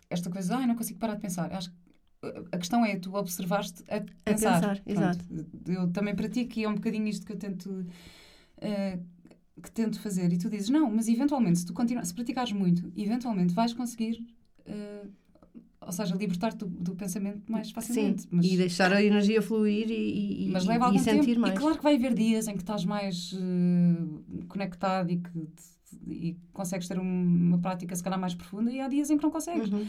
[0.09, 1.53] esta coisa, ai, não consigo parar de pensar.
[1.53, 1.75] Acho que
[2.23, 4.53] eh, a questão é, tu observaste a pensar.
[4.59, 5.23] pensar, exato.
[5.67, 7.85] Eu também pratico e é um bocadinho isto que eu tento...
[8.59, 8.97] eh,
[9.61, 10.31] que tento fazer.
[10.33, 14.25] E tu dizes, não, mas eventualmente, se tu continuar, se praticares muito, eventualmente vais conseguir...
[14.65, 15.05] eh,
[15.85, 18.25] ou seja, libertar-te do, do pensamento mais Sim, facilmente.
[18.31, 21.39] mas, e deixar a energia fluir e, e, mas e- leva e algum sentir tempo.
[21.41, 21.53] mais.
[21.55, 25.73] E claro que vai haver dias em que estás mais eh, conectado e que te-
[26.07, 29.23] e consegues ter um- uma prática se calhar mais profunda e há dias em que
[29.23, 29.69] não consegues.
[29.69, 29.85] Uhum.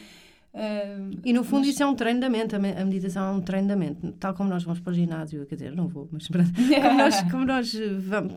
[0.57, 3.27] Eh, E no fundo mas- isso é um treino da mente, a me- a meditação
[3.35, 4.13] é um treino da mente.
[4.21, 7.45] Tal como nós vamos para o ginásio, quer dizer, não vou, mas como nós, como
[7.45, 8.35] nós eh, vamos,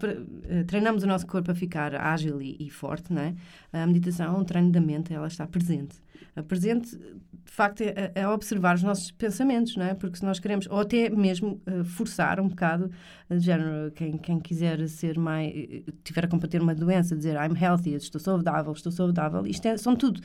[0.49, 3.35] eh, treinamos o nosso corpo a ficar ágil e, e forte, não é?
[3.71, 5.97] A meditação é um treino da mente, ela está presente.
[6.35, 9.93] A presente, de facto, é, é observar os nossos pensamentos, não é?
[9.93, 12.89] Porque se nós queremos, ou até mesmo eh, forçar um bocado,
[13.29, 17.55] de género, quem, quem quiser ser mais, eh, tiver a combater uma doença, dizer I'm
[17.63, 20.19] healthy, estou saudável, estou saudável, isto é, são tudo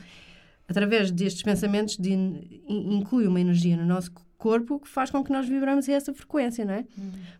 [0.67, 4.11] através destes pensamentos, de, in- inclui uma energia no nosso
[4.43, 6.83] corpo que faz com que nós vibramos a essa frequência, não é?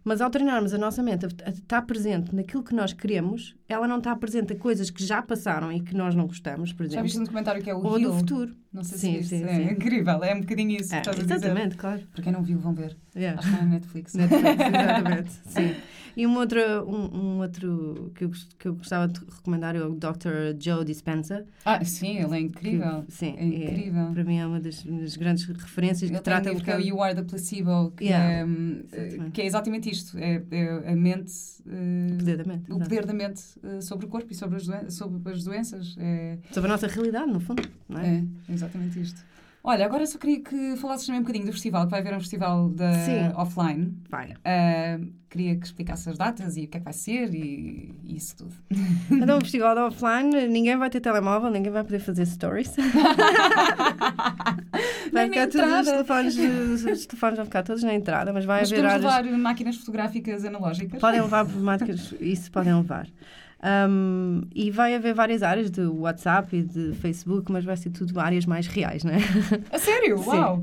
[0.05, 3.97] Mas ao treinarmos a nossa mente a, estar presente naquilo que nós queremos, ela não
[3.97, 7.03] está presente a coisas que já passaram e que nós não gostamos, por Já exemplo,
[7.03, 8.09] viste um documentário que é o ou Heal?
[8.11, 8.55] do futuro.
[8.71, 9.37] Não sei Sim, se viste.
[9.37, 9.71] sim, é sim.
[9.73, 11.23] incrível, é um bocadinho isso que É, a dizer.
[11.35, 12.01] exatamente, claro.
[12.11, 12.95] Para quem não viu, vão ver.
[13.15, 13.37] Yeah.
[13.39, 14.13] Acho que está na Netflix.
[14.15, 15.75] Netflix, exatamente, sim.
[16.15, 19.93] E um outro, um, um outro que, eu, que eu gostava de recomendar é o
[19.95, 20.55] Dr.
[20.59, 21.43] Joe Dispenza.
[21.65, 23.03] Ah, sim, ele é que, incrível.
[23.09, 24.11] sim, É incrível.
[24.13, 26.75] para mim é uma das, das grandes referências Ele que um trata livro que é
[26.77, 28.31] o You Are the Placebo, que, Yeah.
[28.41, 29.31] é, hum, Exatamente.
[29.31, 30.17] que é exatamente isto.
[30.17, 31.33] É, é a mente...
[31.67, 32.71] eh, o poder da mente.
[32.71, 35.95] o poder da mente eh, sobre o corpo e sobre as, doen- sobre as doenças.
[35.99, 38.23] É, Sobre a nossa realidade, no fundo, não é?
[38.49, 39.23] é exatamente isto.
[39.65, 42.19] Olha, agora só queria que falasses também um bocadinho do festival, que vai haver um
[42.19, 43.31] festival da Sim.
[43.33, 43.97] offline.
[44.09, 44.33] Vai.
[44.43, 44.99] Ah,
[45.29, 48.35] queria que explicasse as datas e o que é que vai ser e, e isso
[48.35, 48.53] tudo.
[49.09, 52.75] Então, o festival da offline, ninguém vai ter telemóvel, ninguém vai poder fazer stories.
[55.13, 58.59] vai ficar todos os telefones, os, os telefones vão ficar todos na entrada, mas vai
[58.61, 59.01] Mas haver áreas.
[59.01, 60.99] levar máquinas fotográficas analógicas?
[60.99, 63.07] Podem levar problemáticas, isso podem levar.
[63.65, 68.19] Um, e vai haver várias áreas de WhatsApp e de Facebook, mas vai ser tudo
[68.19, 69.17] áreas mais reais, não é?
[69.71, 70.19] A sério?
[70.27, 70.61] Uau!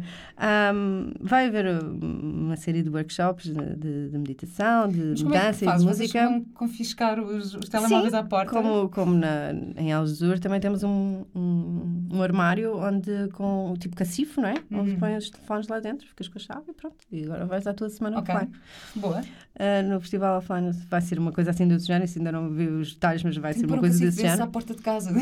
[0.74, 5.34] Um, vai haver uh, uma série de workshops de, de- de meditação, de Mas como
[5.34, 6.24] é dança e de Vocês música.
[6.28, 8.50] vão confiscar os, os telemóveis Sim, à porta?
[8.50, 14.40] Como, como na, em Algesur também temos um, um, um armário onde com tipo cacifo,
[14.42, 14.54] não é?
[14.70, 14.98] Onde Uhum.
[14.98, 16.96] pões os telefones lá dentro, ficas com a chave e pronto.
[17.10, 18.34] E agora vais à tua semana Ok.
[18.34, 18.52] offline.
[18.96, 19.22] Boa.
[19.58, 22.66] Ah, no festival offline vai ser uma coisa assim desse género, se ainda não vi
[22.66, 24.50] os detalhes, mas vai ser Tipo, uma coisa desse se à género.
[24.50, 25.10] porta de casa.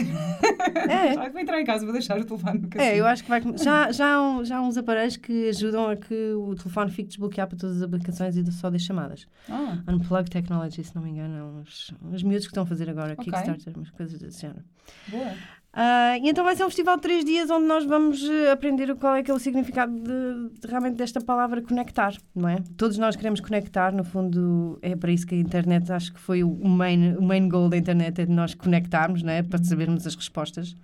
[0.89, 1.15] É.
[1.15, 3.43] Já vou entrar em casa, vou deixar o telefone no É, eu acho que vai.
[3.57, 7.09] Já, já, há um- já há uns aparelhos que ajudam a que o telefone fique
[7.09, 9.27] desbloqueado para todas as aplicações e só das chamadas.
[9.49, 12.89] Ah, Unplug Technology, se não me engano, é uns, uns miúdos que estão a fazer
[12.91, 13.25] agora, Ok.
[13.25, 14.63] Kickstarter, umas coisas desse género.
[15.09, 15.33] boa.
[15.73, 18.95] Ah, e então vai ser um festival de três dias onde nós vamos eh, aprender
[18.97, 22.57] qual é que é o significado de, de realmente desta palavra conectar, não é?
[22.77, 26.43] Todos nós queremos conectar, no fundo é para isso que a internet, acho que foi
[26.43, 29.43] o main, o main goal da internet, é de nós conectarmos, não é?
[29.43, 30.75] Para sabermos as respostas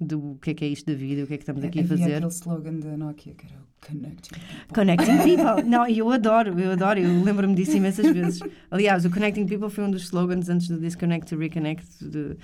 [0.00, 1.84] do que é que é isto da vida, o que é que estamos aqui a
[1.84, 2.14] fazer.
[2.16, 4.74] aquele slogan da Nokia que era o Connecting People.
[4.74, 5.70] Connecting People.
[5.70, 8.40] Não, e eu adoro, eu adoro, eu lembro-me disso imensas vezes.
[8.70, 12.36] Aliás, o Connecting People foi um dos slogans antes do Disconnect to Reconnect de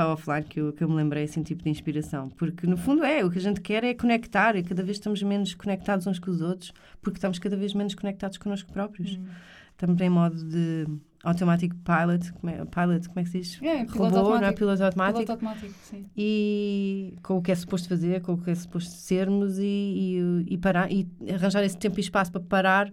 [0.00, 2.30] Power Offline que eu, que eu me lembrei, assim, tipo de inspiração.
[2.30, 5.22] Porque, no fundo, é, o que a gente quer é conectar e cada vez estamos
[5.22, 6.72] menos conectados uns com os outros
[7.02, 9.16] porque estamos cada vez menos conectados connosco próprios.
[9.16, 9.26] Hum.
[9.72, 10.86] Estamos em modo de
[11.22, 13.62] automatic pilot, como é, pilot, como é que se diz?
[13.62, 14.46] É, piloto Robô, não é?
[14.46, 14.58] automático.
[14.58, 16.06] Piloto automático Piloto automático, sim.
[16.16, 20.46] e com o que é suposto fazer, com o que é suposto sermos e, e,
[20.48, 22.92] e parar, e arranjar esse tempo e espaço para parar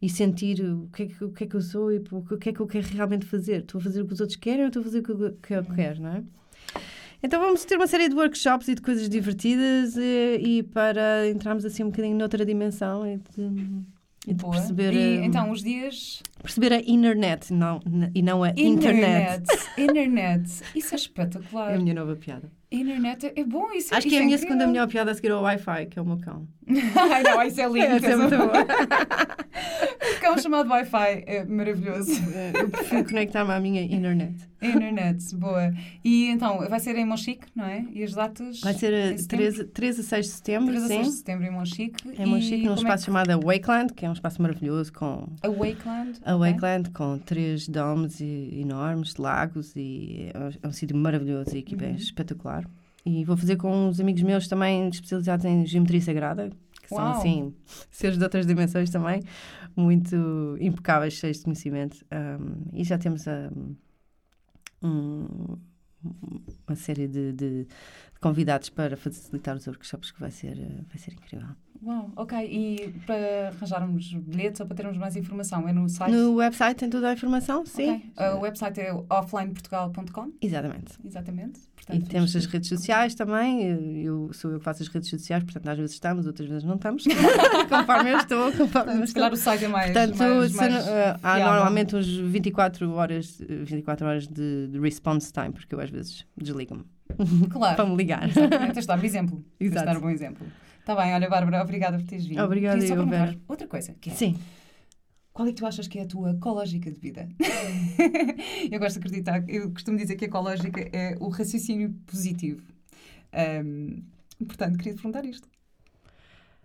[0.00, 2.50] e sentir o que é que, o que, é que eu sou e o que
[2.50, 3.60] é que eu quero realmente fazer.
[3.60, 5.32] Estou a fazer o que os outros querem ou estou a fazer o que eu,
[5.40, 6.24] que eu quero, não é?
[7.22, 11.64] Então vamos ter uma série de workshops e de coisas divertidas e, e para entrarmos
[11.64, 13.82] assim um bocadinho noutra dimensão e de,
[14.26, 16.20] e de perceber, E, eh, então, os dias.
[16.42, 17.80] perceber a internet não,
[18.12, 19.44] e não a internet.
[19.78, 20.50] Internet.
[20.74, 21.74] Isso é É espetacular.
[21.74, 22.50] a minha nova piada.
[22.72, 23.70] Internet é- é bom.
[23.72, 24.38] Isso, Acho que isso é a minha incrível.
[24.56, 26.48] segunda melhor piada a seguir ao Wi-Fi, que é o meu cão.
[27.12, 27.78] Ai, não, isso é lindo.
[27.86, 28.52] Essa é muito boa.
[30.16, 32.10] O cão chamado Wi-Fi é maravilhoso.
[32.58, 34.34] Eu prefiro conectar-me à minha internet.
[34.66, 35.72] Internet, boa.
[36.04, 37.84] E então, vai ser em Monchique, não é?
[37.92, 38.60] E as datas?
[38.60, 39.46] Vai ser em a setembro?
[39.46, 42.10] 13, 13 a 6 de setembro, 3 a 6 de setembro em Monchique.
[42.18, 45.50] É Monchique, num é espaço chamado Wakeland, que é um espaço maravilhoso com que- A
[45.50, 46.20] Wakeland.
[46.24, 46.36] a.
[46.36, 51.58] Wakeland, com três domes e- enormes, lagos, e é um, é sítio maravilhoso e a
[51.60, 51.96] equipa é Uhum.
[51.96, 52.64] espetacular.
[53.04, 56.50] E vou fazer com uns amigos meus também especializados em geometria sagrada,
[56.80, 57.12] que são Uau.
[57.18, 57.52] assim,
[57.90, 59.20] seres de outras dimensões também,
[59.76, 62.04] muito impecáveis, cheios de conhecimento.
[62.12, 63.74] Um, e já temos um,
[64.82, 65.58] um-
[66.66, 67.66] uma série de, de
[68.20, 71.48] convidados para facilitar os workshops que vai ser, eh, vai ser incrível.
[71.84, 72.38] Uau, ok.
[72.38, 76.12] E para arranjarmos bilhetes ou para termos mais informação, é no site?
[76.12, 77.90] No website tem toda a informação, sim.
[77.90, 78.12] Ok.
[78.16, 80.92] Ah, O website é offlineportugal.com, Exatamente.
[81.04, 81.60] exatamente.
[81.60, 84.02] E Portanto, temos vamos- as redes sociais também.
[84.04, 86.76] Eu sou eu que faço as redes sociais, portanto, às vezes estamos, outras vezes não
[86.76, 87.04] estamos.
[87.68, 89.14] conforme eu estou, conforme eu estou.
[89.14, 89.92] calhar o site é mais.
[89.92, 94.78] Portanto, mais, mais não- eh, há normalmente uns 24 horas, eh, 24 horas de, de
[94.78, 96.84] response time, porque eu às vezes desligo-me
[97.50, 97.74] Claro.
[97.76, 98.28] para me ligar.
[98.28, 99.44] Exatamente, tens de dar o exemplo.
[99.58, 99.86] Tens de Exato.
[99.86, 100.46] dar um bom exemplo.
[100.82, 102.42] Está bem, olha, Bárbara, obrigada por teres vindo.
[102.42, 103.38] Obrigada, Queria só eu, Vera.
[103.46, 104.36] Outra coisa, que é, Sim.
[105.32, 107.28] qual é que tu achas que é a tua ecológica de vida?
[108.70, 112.62] eu gosto de acreditar, eu costumo dizer que a ecológica é o raciocínio positivo.
[113.32, 114.02] Ahm,
[114.44, 115.48] portanto, queria te perguntar isto.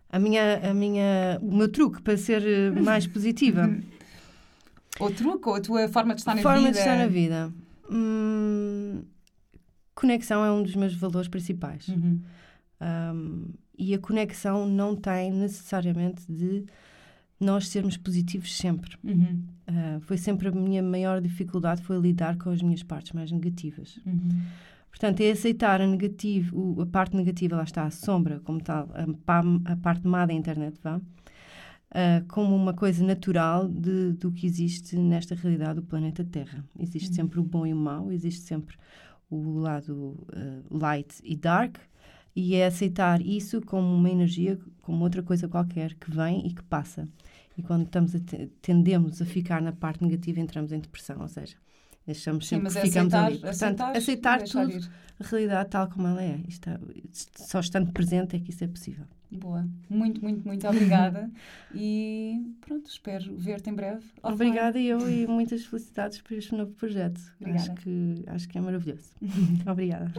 [0.10, 3.70] A minha, a minha, o meu truque para ser eh, mais positiva.
[5.00, 6.72] Ou truque, ou a tua forma de estar na Forma vida.
[6.72, 7.54] de estar na vida.
[7.88, 9.04] Hum,
[9.94, 11.88] conexão é um dos meus valores principais.
[11.88, 12.20] Uhum.
[12.82, 13.46] Um,
[13.78, 16.66] e a conexão não tem necessariamente de
[17.40, 18.98] nós sermos positivos sempre.
[19.04, 19.44] Uhum.
[19.68, 24.00] Uh, foi sempre a minha maior dificuldade foi lidar com as minhas partes mais negativas.
[24.06, 24.42] Uhum.
[24.90, 29.72] Portanto, é aceitar a, negativo, a parte negativa, lá está, a sombra, como tal, a,
[29.72, 34.98] a parte má da internet, vá, uh, como uma coisa natural de, do que existe
[34.98, 36.66] nesta realidade do planeta Terra.
[36.80, 37.16] Existe Uhum.
[37.16, 38.76] sempre o bom e o mau, existe sempre
[39.30, 41.78] o lado uh, light e dark,
[42.38, 46.64] e é aceitar isso como uma energia, como outra coisa qualquer que vem e que
[46.64, 47.08] passa.
[47.58, 51.28] E quando estamos a te- tendemos a ficar na parte negativa, entramos em depressão, ou
[51.28, 51.58] seja,
[52.08, 53.38] deixamos Sim, sempre mas que é ficamos aceitar, ali.
[53.40, 54.90] Portanto, aceitar, aceitar tudo,
[55.20, 56.40] a realidade tal como ela é.
[56.48, 56.80] Isto é-
[57.36, 59.06] só estando presente é que isso é possível.
[59.30, 59.68] Boa.
[59.90, 61.30] Muito, muito, muito obrigada.
[61.76, 64.06] e pronto, espero ver-te em breve.
[64.24, 64.34] offline.
[64.50, 67.20] Obrigada eu e muitas felicidades por este novo projeto.
[67.40, 67.72] Obrigada.
[67.74, 69.12] Acho que, acho que é maravilhoso.
[69.70, 70.14] Obrigada.